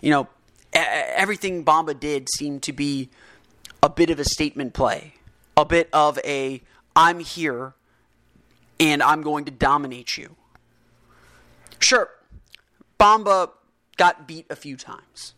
you 0.00 0.10
know, 0.10 0.28
everything 0.72 1.64
Bamba 1.64 1.98
did 1.98 2.28
seemed 2.36 2.62
to 2.64 2.72
be 2.72 3.08
a 3.82 3.88
bit 3.88 4.10
of 4.10 4.18
a 4.18 4.24
statement 4.24 4.74
play, 4.74 5.14
a 5.56 5.64
bit 5.64 5.88
of 5.92 6.18
a 6.24 6.60
I'm 6.94 7.20
here 7.20 7.74
and 8.80 9.02
I'm 9.02 9.22
going 9.22 9.44
to 9.46 9.50
dominate 9.50 10.16
you. 10.16 10.36
Sure, 11.78 12.10
Bamba 12.98 13.50
got 13.96 14.26
beat 14.26 14.46
a 14.50 14.56
few 14.56 14.76
times. 14.76 15.34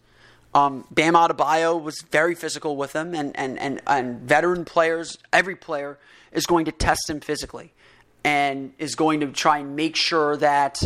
Um, 0.53 0.87
Bam 0.91 1.15
Adebayo 1.15 1.81
was 1.81 2.03
very 2.11 2.35
physical 2.35 2.77
with 2.77 2.93
him, 2.93 3.15
and, 3.15 3.37
and, 3.39 3.57
and, 3.59 3.81
and 3.87 4.21
veteran 4.21 4.65
players, 4.65 5.17
every 5.33 5.55
player 5.55 5.97
is 6.33 6.45
going 6.45 6.65
to 6.65 6.73
test 6.73 7.09
him 7.09 7.21
physically 7.21 7.73
and 8.25 8.73
is 8.79 8.95
going 8.95 9.21
to 9.21 9.29
try 9.29 9.59
and 9.59 9.77
make 9.77 9.97
sure 9.97 10.37
that, 10.37 10.83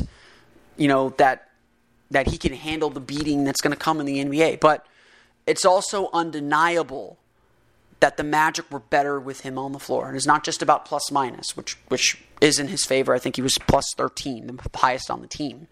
you 0.77 0.89
know, 0.89 1.11
that, 1.19 1.51
that 2.11 2.29
he 2.29 2.39
can 2.39 2.53
handle 2.53 2.91
the 2.91 3.01
beating 3.01 3.45
that's 3.45 3.61
going 3.61 3.73
to 3.73 3.79
come 3.79 4.01
in 4.01 4.07
the 4.07 4.25
NBA. 4.25 4.61
But 4.61 4.87
it's 5.47 5.65
also 5.65 6.11
undeniable 6.13 7.19
that 8.01 8.17
the 8.17 8.25
Magic 8.25 8.71
were 8.71 8.81
better 8.81 9.19
with 9.19 9.41
him 9.41 9.59
on 9.59 9.73
the 9.73 9.79
floor. 9.79 10.09
And 10.09 10.17
it's 10.17 10.27
not 10.27 10.45
just 10.45 10.63
about 10.63 10.85
plus 10.85 11.11
minus, 11.11 11.57
which, 11.57 11.79
which 11.89 12.23
is 12.41 12.59
in 12.59 12.69
his 12.69 12.85
favor. 12.85 13.15
I 13.15 13.19
think 13.19 13.37
he 13.37 13.43
was 13.43 13.57
plus 13.67 13.87
13, 13.97 14.47
the 14.47 14.79
highest 14.79 15.11
on 15.11 15.23
the 15.23 15.27
team. 15.27 15.69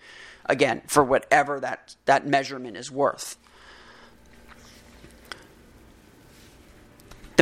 Again, 0.46 0.83
for 0.87 1.05
whatever 1.05 1.61
that, 1.61 1.94
that 2.07 2.27
measurement 2.27 2.77
is 2.77 2.90
worth. 2.90 3.37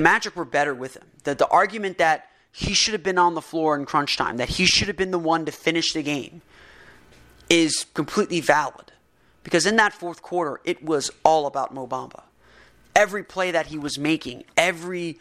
the 0.00 0.04
Magic 0.04 0.34
were 0.34 0.46
better 0.46 0.74
with 0.74 0.96
him. 0.96 1.06
The, 1.24 1.34
the 1.34 1.48
argument 1.48 1.98
that 1.98 2.29
he 2.52 2.74
should 2.74 2.92
have 2.92 3.02
been 3.02 3.18
on 3.18 3.34
the 3.34 3.42
floor 3.42 3.76
in 3.76 3.86
crunch 3.86 4.16
time, 4.16 4.36
that 4.38 4.50
he 4.50 4.64
should 4.64 4.88
have 4.88 4.96
been 4.96 5.10
the 5.10 5.18
one 5.18 5.44
to 5.44 5.52
finish 5.52 5.92
the 5.92 6.02
game, 6.02 6.42
is 7.48 7.86
completely 7.94 8.40
valid. 8.40 8.92
Because 9.42 9.66
in 9.66 9.76
that 9.76 9.92
fourth 9.92 10.22
quarter, 10.22 10.60
it 10.64 10.82
was 10.84 11.10
all 11.24 11.46
about 11.46 11.72
Mo 11.72 11.86
Bamba. 11.86 12.22
Every 12.94 13.22
play 13.22 13.50
that 13.50 13.66
he 13.66 13.78
was 13.78 13.98
making, 13.98 14.44
every 14.56 15.18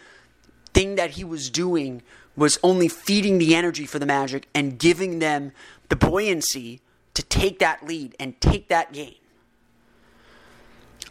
thing 0.74 0.96
that 0.96 1.12
he 1.12 1.24
was 1.24 1.50
doing 1.50 2.02
was 2.36 2.58
only 2.64 2.88
feeding 2.88 3.38
the 3.38 3.56
energy 3.56 3.86
for 3.86 4.00
the 4.00 4.06
Magic 4.06 4.48
and 4.54 4.80
giving 4.80 5.20
them 5.20 5.52
the 5.90 5.96
buoyancy 5.96 6.82
to 7.14 7.24
take 7.24 7.60
that 7.60 7.86
lead 7.86 8.16
and 8.20 8.40
take 8.42 8.70
that 8.70 8.94
game. 8.94 9.16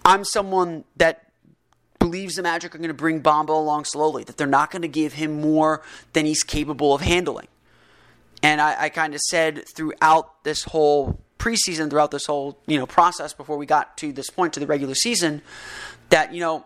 I'm 0.04 0.24
someone 0.24 0.84
that 0.96 1.27
believes 2.08 2.36
the 2.36 2.42
Magic 2.42 2.74
are 2.74 2.78
going 2.78 2.88
to 2.88 2.94
bring 2.94 3.22
Bamba 3.22 3.50
along 3.50 3.84
slowly, 3.84 4.24
that 4.24 4.38
they're 4.38 4.46
not 4.46 4.70
going 4.70 4.82
to 4.82 4.88
give 4.88 5.12
him 5.12 5.40
more 5.42 5.82
than 6.14 6.24
he's 6.24 6.42
capable 6.42 6.94
of 6.94 7.02
handling. 7.02 7.48
And 8.42 8.60
I, 8.60 8.84
I 8.84 8.88
kind 8.88 9.14
of 9.14 9.20
said 9.20 9.64
throughout 9.76 10.42
this 10.42 10.64
whole 10.64 11.20
preseason, 11.38 11.90
throughout 11.90 12.10
this 12.10 12.26
whole 12.26 12.58
you 12.66 12.78
know 12.78 12.86
process 12.86 13.34
before 13.34 13.58
we 13.58 13.66
got 13.66 13.96
to 13.98 14.12
this 14.12 14.30
point 14.30 14.54
to 14.54 14.60
the 14.60 14.66
regular 14.66 14.94
season, 14.94 15.42
that 16.08 16.32
you 16.32 16.40
know 16.40 16.64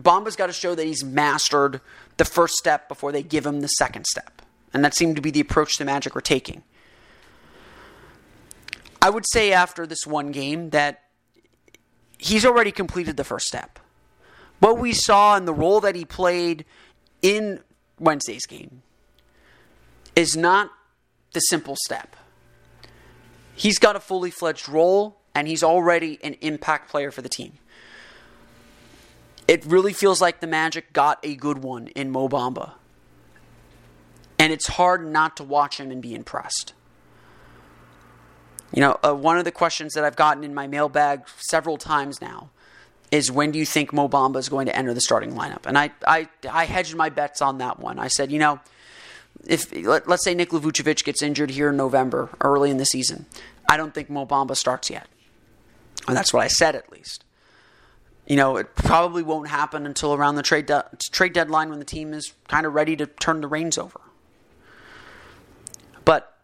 Bamba's 0.00 0.34
got 0.34 0.48
to 0.48 0.52
show 0.52 0.74
that 0.74 0.84
he's 0.86 1.04
mastered 1.04 1.80
the 2.16 2.24
first 2.24 2.54
step 2.54 2.88
before 2.88 3.12
they 3.12 3.22
give 3.22 3.46
him 3.46 3.60
the 3.60 3.68
second 3.68 4.06
step, 4.06 4.42
and 4.74 4.84
that 4.84 4.94
seemed 4.94 5.14
to 5.16 5.22
be 5.22 5.30
the 5.30 5.40
approach 5.40 5.76
the 5.76 5.84
Magic 5.84 6.14
were 6.14 6.20
taking. 6.20 6.64
I 9.00 9.10
would 9.10 9.24
say 9.30 9.52
after 9.52 9.86
this 9.86 10.06
one 10.06 10.32
game 10.32 10.70
that 10.70 11.02
he's 12.18 12.44
already 12.44 12.72
completed 12.72 13.16
the 13.16 13.24
first 13.24 13.46
step 13.46 13.78
what 14.62 14.78
we 14.78 14.92
saw 14.92 15.34
and 15.34 15.46
the 15.46 15.52
role 15.52 15.80
that 15.80 15.96
he 15.96 16.04
played 16.04 16.64
in 17.20 17.58
Wednesday's 17.98 18.46
game 18.46 18.82
is 20.14 20.36
not 20.36 20.70
the 21.32 21.40
simple 21.40 21.74
step. 21.84 22.14
He's 23.56 23.80
got 23.80 23.96
a 23.96 24.00
fully 24.00 24.30
fledged 24.30 24.68
role, 24.68 25.18
and 25.34 25.48
he's 25.48 25.64
already 25.64 26.20
an 26.22 26.34
impact 26.40 26.88
player 26.88 27.10
for 27.10 27.22
the 27.22 27.28
team. 27.28 27.54
It 29.48 29.64
really 29.66 29.92
feels 29.92 30.20
like 30.20 30.38
the 30.38 30.46
Magic 30.46 30.92
got 30.92 31.18
a 31.24 31.34
good 31.34 31.58
one 31.58 31.88
in 31.88 32.12
Mo 32.12 32.28
Bamba. 32.28 32.74
And 34.38 34.52
it's 34.52 34.68
hard 34.68 35.04
not 35.04 35.36
to 35.38 35.44
watch 35.44 35.80
him 35.80 35.90
and 35.90 36.00
be 36.00 36.14
impressed. 36.14 36.72
You 38.72 38.80
know, 38.80 39.00
uh, 39.04 39.12
one 39.12 39.38
of 39.38 39.44
the 39.44 39.50
questions 39.50 39.94
that 39.94 40.04
I've 40.04 40.16
gotten 40.16 40.44
in 40.44 40.54
my 40.54 40.68
mailbag 40.68 41.24
several 41.36 41.78
times 41.78 42.20
now 42.20 42.50
is 43.12 43.30
when 43.30 43.50
do 43.50 43.58
you 43.58 43.66
think 43.66 43.92
Mo 43.92 44.08
Bamba 44.08 44.38
is 44.38 44.48
going 44.48 44.66
to 44.66 44.74
enter 44.74 44.94
the 44.94 45.00
starting 45.00 45.34
lineup? 45.34 45.66
And 45.66 45.76
I, 45.78 45.90
I, 46.04 46.28
I 46.50 46.64
hedged 46.64 46.96
my 46.96 47.10
bets 47.10 47.42
on 47.42 47.58
that 47.58 47.78
one. 47.78 47.98
I 47.98 48.08
said, 48.08 48.32
you 48.32 48.38
know, 48.38 48.58
if 49.46 49.70
let, 49.76 50.08
us 50.08 50.24
say 50.24 50.34
Nikola 50.34 50.62
Vucevic 50.62 51.04
gets 51.04 51.22
injured 51.22 51.50
here 51.50 51.68
in 51.68 51.76
November, 51.76 52.30
early 52.40 52.70
in 52.70 52.78
the 52.78 52.86
season, 52.86 53.26
I 53.68 53.76
don't 53.76 53.94
think 53.94 54.08
Mo 54.08 54.24
Bamba 54.26 54.56
starts 54.56 54.88
yet. 54.88 55.06
And 56.08 56.16
that's 56.16 56.32
what 56.32 56.42
I 56.42 56.48
said, 56.48 56.74
at 56.74 56.90
least. 56.90 57.24
You 58.26 58.36
know, 58.36 58.56
it 58.56 58.74
probably 58.74 59.22
won't 59.22 59.48
happen 59.48 59.84
until 59.84 60.14
around 60.14 60.36
the 60.36 60.42
trade 60.42 60.66
de- 60.66 60.88
trade 61.10 61.34
deadline 61.34 61.68
when 61.68 61.80
the 61.80 61.84
team 61.84 62.14
is 62.14 62.32
kind 62.48 62.64
of 62.64 62.72
ready 62.72 62.96
to 62.96 63.06
turn 63.06 63.42
the 63.42 63.46
reins 63.46 63.76
over. 63.76 64.00
But 66.04 66.38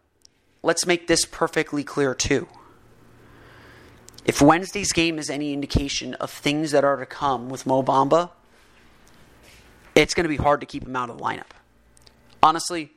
let's 0.61 0.85
make 0.85 1.07
this 1.07 1.25
perfectly 1.25 1.83
clear 1.83 2.13
too. 2.13 2.47
If 4.29 4.43
Wednesday's 4.43 4.93
game 4.93 5.17
is 5.17 5.31
any 5.31 5.53
indication 5.53 6.13
of 6.13 6.29
things 6.29 6.69
that 6.69 6.83
are 6.83 6.97
to 6.97 7.07
come 7.07 7.49
with 7.49 7.65
Mo 7.65 7.81
Bamba, 7.81 8.29
it's 9.95 10.13
going 10.13 10.25
to 10.25 10.29
be 10.29 10.35
hard 10.35 10.59
to 10.59 10.67
keep 10.67 10.85
him 10.85 10.95
out 10.95 11.09
of 11.09 11.17
the 11.17 11.23
lineup. 11.23 11.49
Honestly, 12.43 12.91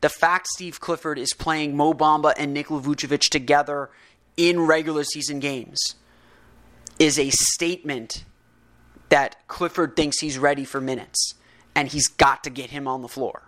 the 0.00 0.08
fact 0.08 0.48
Steve 0.48 0.80
Clifford 0.80 1.20
is 1.20 1.34
playing 1.34 1.76
Mo 1.76 1.94
Bamba 1.94 2.34
and 2.36 2.52
Nikola 2.52 2.80
Vucevic 2.80 3.28
together 3.28 3.90
in 4.36 4.58
regular 4.58 5.04
season 5.04 5.38
games 5.38 5.94
is 6.98 7.16
a 7.16 7.30
statement 7.30 8.24
that 9.08 9.36
Clifford 9.46 9.94
thinks 9.94 10.18
he's 10.18 10.36
ready 10.36 10.64
for 10.64 10.80
minutes, 10.80 11.34
and 11.76 11.86
he's 11.86 12.08
got 12.08 12.42
to 12.42 12.50
get 12.50 12.70
him 12.70 12.88
on 12.88 13.02
the 13.02 13.08
floor. 13.08 13.42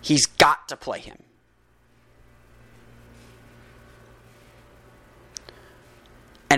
He's 0.00 0.24
got 0.24 0.68
to 0.68 0.76
play 0.78 1.00
him. 1.00 1.18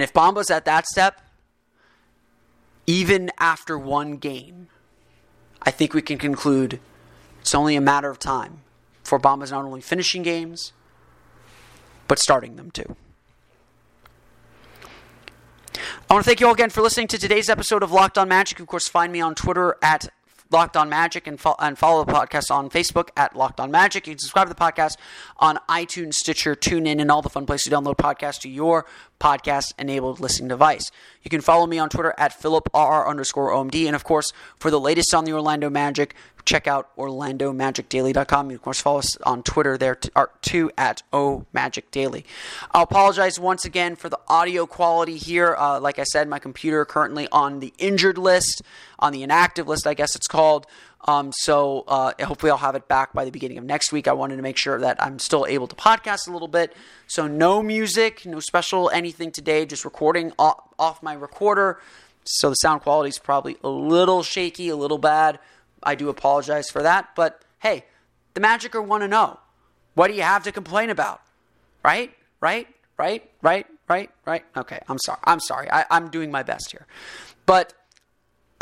And 0.00 0.04
if 0.08 0.14
Bamba's 0.14 0.50
at 0.50 0.64
that 0.64 0.86
step, 0.86 1.20
even 2.86 3.30
after 3.38 3.76
one 3.76 4.16
game, 4.16 4.68
I 5.60 5.70
think 5.70 5.92
we 5.92 6.00
can 6.00 6.16
conclude 6.16 6.80
it's 7.42 7.54
only 7.54 7.76
a 7.76 7.82
matter 7.82 8.08
of 8.08 8.18
time 8.18 8.62
for 9.04 9.18
Bamba's 9.18 9.50
not 9.50 9.62
only 9.62 9.82
finishing 9.82 10.22
games, 10.22 10.72
but 12.08 12.18
starting 12.18 12.56
them 12.56 12.70
too. 12.70 12.96
I 16.08 16.14
want 16.14 16.24
to 16.24 16.28
thank 16.30 16.40
you 16.40 16.46
all 16.46 16.54
again 16.54 16.70
for 16.70 16.80
listening 16.80 17.08
to 17.08 17.18
today's 17.18 17.50
episode 17.50 17.82
of 17.82 17.92
Locked 17.92 18.16
On 18.16 18.26
Magic. 18.26 18.58
Of 18.58 18.68
course, 18.68 18.88
find 18.88 19.12
me 19.12 19.20
on 19.20 19.34
Twitter 19.34 19.76
at 19.82 20.08
Locked 20.50 20.76
On 20.76 20.88
Magic 20.88 21.26
and, 21.26 21.38
fo- 21.38 21.54
and 21.60 21.78
follow 21.78 22.04
the 22.04 22.12
podcast 22.12 22.50
on 22.50 22.70
Facebook 22.70 23.10
at 23.16 23.36
Locked 23.36 23.60
On 23.60 23.70
Magic. 23.70 24.06
You 24.06 24.14
can 24.14 24.18
subscribe 24.18 24.48
to 24.48 24.54
the 24.54 24.58
podcast 24.58 24.96
on 25.36 25.58
iTunes, 25.68 26.14
Stitcher, 26.14 26.56
TuneIn, 26.56 27.00
and 27.00 27.10
all 27.10 27.22
the 27.22 27.28
fun 27.28 27.46
places 27.46 27.64
to 27.64 27.70
download 27.70 27.96
podcasts 27.96 28.40
to 28.40 28.48
your 28.48 28.84
podcast 29.20 29.74
enabled 29.78 30.18
listening 30.18 30.48
device. 30.48 30.90
You 31.22 31.30
can 31.30 31.40
follow 31.40 31.66
me 31.66 31.78
on 31.78 31.90
Twitter 31.90 32.14
at 32.18 32.32
PhilipRR 32.32 33.06
underscore 33.06 33.50
OMD. 33.50 33.86
And 33.86 33.94
of 33.94 34.04
course, 34.04 34.32
for 34.58 34.70
the 34.70 34.80
latest 34.80 35.14
on 35.14 35.24
the 35.24 35.32
Orlando 35.32 35.70
Magic, 35.70 36.14
check 36.44 36.66
out 36.66 36.94
OrlandoMagicDaily.com. 36.96 38.50
You, 38.50 38.56
of 38.56 38.62
course, 38.62 38.80
follow 38.80 38.98
us 38.98 39.16
on 39.18 39.42
Twitter 39.42 39.76
there 39.76 39.98
too 40.40 40.70
at 40.76 41.02
O 41.12 41.46
Magic 41.52 41.90
Daily. 41.90 42.24
I'll 42.72 42.84
apologize 42.84 43.38
once 43.38 43.64
again 43.64 43.94
for 43.94 44.08
the 44.08 44.18
audio 44.28 44.66
quality 44.66 45.16
here. 45.16 45.54
Uh, 45.56 45.78
like 45.80 45.98
I 45.98 46.04
said, 46.04 46.28
my 46.28 46.38
computer 46.38 46.84
currently 46.84 47.28
on 47.30 47.60
the 47.60 47.72
injured 47.78 48.18
list, 48.18 48.62
on 48.98 49.12
the 49.12 49.22
inactive 49.22 49.68
list, 49.68 49.86
I 49.86 49.94
guess 49.94 50.16
it's 50.16 50.26
called. 50.26 50.66
Um, 51.06 51.32
so 51.32 51.84
uh, 51.88 52.12
hopefully 52.22 52.50
I'll 52.50 52.58
have 52.58 52.74
it 52.74 52.86
back 52.86 53.12
by 53.12 53.24
the 53.24 53.30
beginning 53.30 53.58
of 53.58 53.64
next 53.64 53.90
week. 53.90 54.06
I 54.06 54.12
wanted 54.12 54.36
to 54.36 54.42
make 54.42 54.56
sure 54.56 54.78
that 54.80 55.02
I'm 55.02 55.18
still 55.18 55.46
able 55.48 55.66
to 55.66 55.76
podcast 55.76 56.28
a 56.28 56.30
little 56.30 56.48
bit. 56.48 56.74
So 57.06 57.26
no 57.26 57.62
music, 57.62 58.26
no 58.26 58.40
special 58.40 58.90
anything 58.90 59.32
today, 59.32 59.64
just 59.64 59.84
recording 59.84 60.32
off, 60.38 60.60
off 60.78 61.02
my 61.02 61.14
recorder. 61.14 61.80
So 62.24 62.50
the 62.50 62.56
sound 62.56 62.82
quality 62.82 63.08
is 63.08 63.18
probably 63.18 63.56
a 63.64 63.68
little 63.68 64.22
shaky, 64.22 64.68
a 64.68 64.76
little 64.76 64.98
bad. 64.98 65.38
I 65.82 65.94
do 65.94 66.10
apologize 66.10 66.68
for 66.68 66.82
that. 66.82 67.08
But 67.16 67.42
hey, 67.60 67.86
the 68.34 68.40
Magic 68.40 68.74
are 68.74 68.82
1 68.82 69.00
to 69.00 69.08
0. 69.08 69.40
What 69.94 70.08
do 70.08 70.14
you 70.14 70.22
have 70.22 70.44
to 70.44 70.52
complain 70.52 70.90
about? 70.90 71.22
Right? 71.82 72.12
Right? 72.40 72.68
Right? 72.98 73.28
Right? 73.42 73.66
Right? 73.88 74.10
Right? 74.26 74.44
Okay, 74.56 74.78
I'm 74.88 74.98
sorry. 74.98 75.18
I'm 75.24 75.40
sorry. 75.40 75.70
I, 75.70 75.86
I'm 75.90 76.10
doing 76.10 76.30
my 76.30 76.42
best 76.42 76.70
here. 76.70 76.86
But 77.46 77.72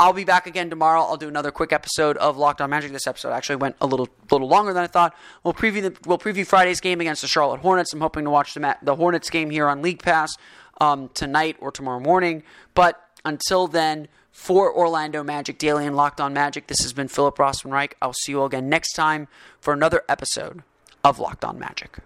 I'll 0.01 0.13
be 0.13 0.23
back 0.23 0.47
again 0.47 0.69
tomorrow. 0.69 1.01
I'll 1.01 1.17
do 1.17 1.27
another 1.27 1.51
quick 1.51 1.73
episode 1.73 2.15
of 2.17 2.37
Locked 2.37 2.61
On 2.61 2.69
Magic. 2.69 2.93
This 2.93 3.05
episode 3.05 3.31
actually 3.31 3.57
went 3.57 3.75
a 3.81 3.85
little 3.85 4.07
little 4.31 4.47
longer 4.47 4.71
than 4.71 4.83
I 4.83 4.87
thought. 4.87 5.13
We'll 5.43 5.53
preview 5.53 5.81
the, 5.81 5.97
we'll 6.05 6.17
preview 6.17 6.47
Friday's 6.47 6.79
game 6.79 7.01
against 7.01 7.21
the 7.21 7.27
Charlotte 7.27 7.59
Hornets. 7.59 7.91
I'm 7.91 7.99
hoping 7.99 8.23
to 8.23 8.29
watch 8.29 8.53
the 8.53 8.77
the 8.81 8.95
Hornets 8.95 9.29
game 9.29 9.49
here 9.49 9.67
on 9.67 9.81
League 9.81 10.01
Pass 10.01 10.37
um, 10.79 11.09
tonight 11.13 11.57
or 11.59 11.69
tomorrow 11.69 11.99
morning. 11.99 12.43
But 12.75 13.03
until 13.25 13.67
then, 13.67 14.07
for 14.31 14.73
Orlando 14.73 15.21
Magic 15.21 15.57
Daily 15.57 15.85
and 15.85 15.97
Locked 15.97 16.21
On 16.21 16.33
Magic, 16.33 16.67
this 16.67 16.79
has 16.79 16.93
been 16.93 17.09
Philip 17.09 17.35
Rossman 17.37 17.73
Reich. 17.73 17.97
I'll 18.01 18.13
see 18.13 18.31
you 18.31 18.39
all 18.39 18.45
again 18.45 18.69
next 18.69 18.93
time 18.93 19.27
for 19.59 19.73
another 19.73 20.03
episode 20.07 20.63
of 21.03 21.19
Locked 21.19 21.43
On 21.43 21.59
Magic. 21.59 21.97